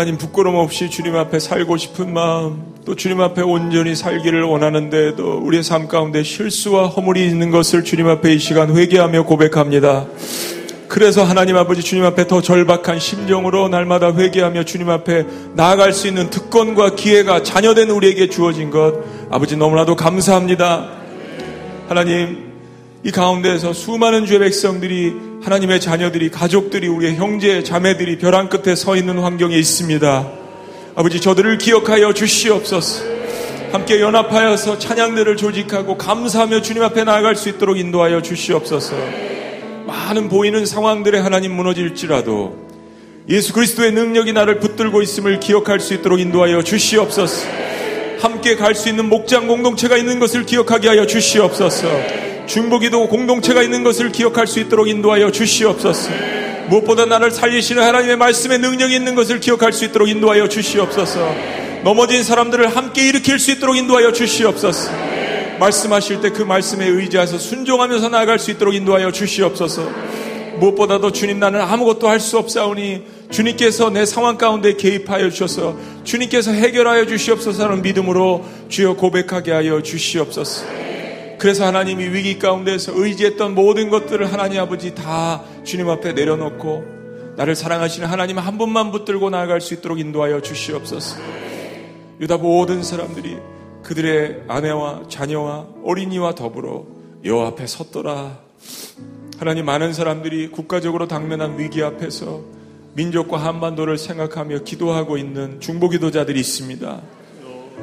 하나님 0.05 0.19
부끄럼 0.19 0.53
없이 0.53 0.91
주님 0.91 1.15
앞에 1.15 1.39
살고 1.39 1.77
싶은 1.77 2.13
마음, 2.13 2.75
또 2.85 2.95
주님 2.95 3.21
앞에 3.21 3.41
온전히 3.41 3.95
살기를 3.95 4.43
원하는데도 4.43 5.39
우리의 5.39 5.63
삶 5.63 5.87
가운데 5.87 6.21
실수와 6.21 6.85
허물이 6.85 7.25
있는 7.25 7.49
것을 7.49 7.83
주님 7.83 8.07
앞에 8.07 8.35
이 8.35 8.37
시간 8.37 8.77
회개하며 8.77 9.23
고백합니다. 9.23 10.05
그래서 10.87 11.23
하나님 11.23 11.57
아버지 11.57 11.81
주님 11.81 12.05
앞에 12.05 12.27
더 12.27 12.39
절박한 12.39 12.99
심정으로 12.99 13.67
날마다 13.67 14.13
회개하며 14.13 14.65
주님 14.65 14.91
앞에 14.91 15.25
나아갈 15.55 15.91
수 15.91 16.07
있는 16.07 16.29
특권과 16.29 16.93
기회가 16.93 17.41
자녀된 17.41 17.89
우리에게 17.89 18.29
주어진 18.29 18.69
것 18.69 18.93
아버지 19.31 19.57
너무나도 19.57 19.95
감사합니다. 19.95 20.87
하나님 21.87 22.53
이 23.03 23.09
가운데에서 23.09 23.73
수많은 23.73 24.27
주의 24.27 24.37
백성들이 24.37 25.34
하나님의 25.45 25.79
자녀들이 25.79 26.31
가족들이 26.31 26.87
우리의 26.87 27.17
형제 27.17 27.61
자매들이 27.61 28.17
벼랑 28.17 28.49
끝에 28.49 28.73
서 28.73 28.95
있는 28.95 29.19
환경에 29.19 29.55
있습니다. 29.55 30.27
아버지 30.95 31.21
저들을 31.21 31.59
기억하여 31.59 32.13
주시옵소서. 32.13 33.03
함께 33.71 33.99
연합하여서 34.01 34.79
찬양들을 34.79 35.37
조직하고 35.37 35.99
감사하며 35.99 36.63
주님 36.63 36.81
앞에 36.81 37.03
나아갈 37.03 37.35
수 37.35 37.49
있도록 37.49 37.77
인도하여 37.77 38.23
주시옵소서. 38.23 38.95
많은 39.85 40.29
보이는 40.29 40.65
상황들에 40.65 41.19
하나님 41.19 41.51
무너질지라도 41.55 42.65
예수 43.29 43.53
그리스도의 43.53 43.91
능력이 43.91 44.33
나를 44.33 44.59
붙들고 44.59 45.03
있음을 45.03 45.39
기억할 45.39 45.79
수 45.79 45.93
있도록 45.93 46.19
인도하여 46.19 46.63
주시옵소서. 46.63 47.47
함께 48.19 48.55
갈 48.55 48.73
수 48.73 48.89
있는 48.89 49.07
목장 49.09 49.47
공동체가 49.47 49.95
있는 49.95 50.17
것을 50.17 50.47
기억하게 50.47 50.87
하여 50.87 51.05
주시옵소서. 51.05 51.87
중보기도 52.47 53.07
공동체가 53.07 53.63
있는 53.63 53.83
것을 53.83 54.11
기억할 54.11 54.47
수 54.47 54.59
있도록 54.59 54.87
인도하여 54.87 55.31
주시옵소서. 55.31 56.09
무엇보다 56.69 57.05
나를 57.05 57.31
살리시는 57.31 57.83
하나님의 57.83 58.17
말씀의 58.17 58.59
능력이 58.59 58.95
있는 58.95 59.15
것을 59.15 59.39
기억할 59.39 59.71
수 59.73 59.85
있도록 59.85 60.09
인도하여 60.09 60.47
주시옵소서. 60.49 61.35
넘어진 61.83 62.23
사람들을 62.23 62.75
함께 62.75 63.07
일으킬 63.07 63.37
수 63.39 63.51
있도록 63.51 63.77
인도하여 63.77 64.11
주시옵소서. 64.11 64.91
말씀하실 65.59 66.21
때 66.21 66.29
그 66.31 66.41
말씀에 66.41 66.85
의지해서 66.87 67.37
순종하면서 67.37 68.09
나아갈 68.09 68.39
수 68.39 68.51
있도록 68.51 68.73
인도하여 68.73 69.11
주시옵소서. 69.11 69.89
무엇보다도 70.57 71.11
주님 71.11 71.39
나는 71.39 71.61
아무것도 71.61 72.07
할 72.07 72.19
수 72.19 72.37
없사오니 72.37 73.03
주님께서 73.29 73.89
내 73.89 74.05
상황 74.05 74.37
가운데 74.37 74.73
개입하여 74.75 75.29
주셔서 75.29 75.77
주님께서 76.03 76.51
해결하여 76.51 77.05
주시옵소서라는 77.05 77.81
믿음으로 77.81 78.45
주여 78.69 78.95
고백하게 78.95 79.51
하여 79.51 79.81
주시옵소서. 79.81 80.84
그래서 81.37 81.65
하나님이 81.65 82.05
위기 82.09 82.39
가운데서 82.39 82.93
의지했던 82.95 83.55
모든 83.55 83.89
것들을 83.89 84.31
하나님 84.31 84.59
아버지 84.61 84.95
다 84.95 85.43
주님 85.63 85.89
앞에 85.89 86.13
내려놓고 86.13 86.95
나를 87.37 87.55
사랑하시는 87.55 88.07
하나님 88.07 88.39
한 88.39 88.57
분만 88.57 88.91
붙들고 88.91 89.29
나아갈 89.29 89.59
수 89.61 89.73
있도록 89.73 89.99
인도하여 89.99 90.41
주시옵소서. 90.41 91.17
유다 92.21 92.37
모든 92.37 92.81
사람들이 92.81 93.37
그들의 93.83 94.43
아내와 94.47 95.03
자녀와 95.09 95.67
어린이와 95.83 96.35
더불어 96.35 96.85
여호와 97.23 97.47
앞에 97.49 97.67
섰더라. 97.67 98.39
하나님 99.37 99.65
많은 99.65 99.91
사람들이 99.91 100.49
국가적으로 100.49 101.07
당면한 101.07 101.59
위기 101.59 101.83
앞에서 101.83 102.41
민족과 102.93 103.37
한반도를 103.37 103.97
생각하며 103.97 104.59
기도하고 104.59 105.17
있는 105.17 105.59
중보 105.59 105.89
기도자들이 105.89 106.39
있습니다. 106.39 107.01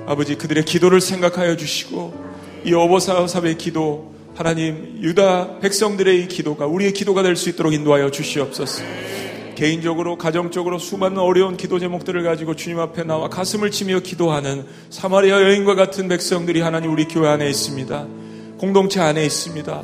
아버지 0.07 0.36
그들의 0.36 0.64
기도를 0.64 1.03
생각하여 1.03 1.57
주시고 1.57 2.32
이 2.64 2.72
어버사삽의 2.72 3.58
기도 3.58 4.12
하나님 4.34 4.98
유다 5.02 5.58
백성들의 5.60 6.22
이 6.22 6.28
기도가 6.28 6.66
우리의 6.66 6.92
기도가 6.92 7.22
될 7.22 7.36
수 7.36 7.48
있도록 7.50 7.72
인도하여 7.72 8.10
주시옵소서. 8.10 8.82
개인적으로 9.54 10.16
가정적으로 10.16 10.78
수많은 10.78 11.18
어려운 11.18 11.56
기도 11.56 11.78
제목들을 11.78 12.22
가지고 12.22 12.56
주님 12.56 12.78
앞에 12.78 13.04
나와 13.04 13.28
가슴을 13.28 13.70
치며 13.70 14.00
기도하는 14.00 14.64
사마리아 14.90 15.42
여인과 15.42 15.74
같은 15.74 16.08
백성들이 16.08 16.60
하나님 16.60 16.92
우리 16.92 17.04
교회 17.06 17.28
안에 17.28 17.48
있습니다. 17.48 18.06
공동체 18.58 19.00
안에 19.00 19.24
있습니다. 19.24 19.82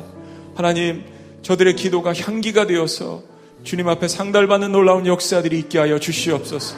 하나님 0.55 1.03
저들의 1.43 1.75
기도가 1.75 2.13
향기가 2.13 2.65
되어서 2.65 3.21
주님 3.63 3.87
앞에 3.87 4.07
상달받는 4.07 4.71
놀라운 4.71 5.05
역사들이 5.05 5.59
있게 5.59 5.79
하여 5.79 5.99
주시옵소서. 5.99 6.75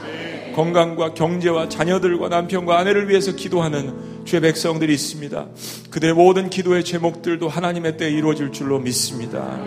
건강과 0.54 1.14
경제와 1.14 1.70
자녀들과 1.70 2.30
남편과 2.30 2.78
아내를 2.78 3.10
위해서 3.10 3.36
기도하는 3.36 4.26
주의 4.26 4.42
백성들이 4.42 4.94
있습니다. 4.94 5.50
그들의 5.90 6.14
모든 6.14 6.50
기도의 6.50 6.84
제목들도 6.84 7.48
하나님의 7.48 7.98
때에 7.98 8.10
이루어질 8.10 8.52
줄로 8.52 8.80
믿습니다. 8.80 9.60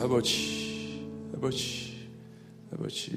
아버지, 0.00 1.06
아버지, 1.36 2.08
아버지. 2.72 3.12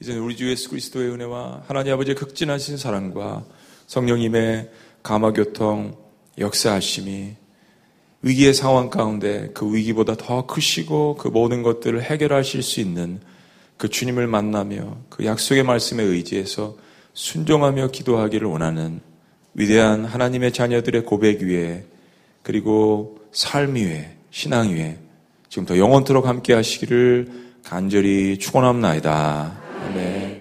이제는 0.00 0.22
우리 0.22 0.36
주 0.36 0.48
예수 0.48 0.70
그리스도의 0.70 1.10
은혜와 1.10 1.64
하나님 1.66 1.92
아버지의 1.94 2.14
극진하신 2.14 2.76
사랑과 2.76 3.44
성령님의 3.88 4.70
감화교통 5.02 5.96
역사하심이 6.38 7.34
위기의 8.22 8.54
상황 8.54 8.90
가운데 8.90 9.50
그 9.54 9.74
위기보다 9.74 10.16
더 10.16 10.46
크시고 10.46 11.16
그 11.16 11.28
모든 11.28 11.62
것들을 11.62 12.02
해결하실 12.02 12.62
수 12.62 12.80
있는 12.80 13.20
그 13.78 13.88
주님을 13.88 14.26
만나며 14.26 14.98
그 15.08 15.24
약속의 15.24 15.62
말씀에 15.62 16.02
의지해서 16.02 16.76
순종하며 17.14 17.88
기도하기를 17.88 18.46
원하는 18.46 19.00
위대한 19.54 20.04
하나님의 20.04 20.52
자녀들의 20.52 21.04
고백 21.04 21.42
위에 21.42 21.84
그리고 22.42 23.18
삶 23.32 23.76
위에 23.76 24.16
신앙 24.30 24.70
위에 24.74 24.98
지금 25.48 25.64
더 25.64 25.78
영원토록 25.78 26.26
함께 26.26 26.52
하시기를 26.52 27.28
간절히 27.64 28.38
축원합나이다. 28.38 29.58
아멘. 29.86 30.37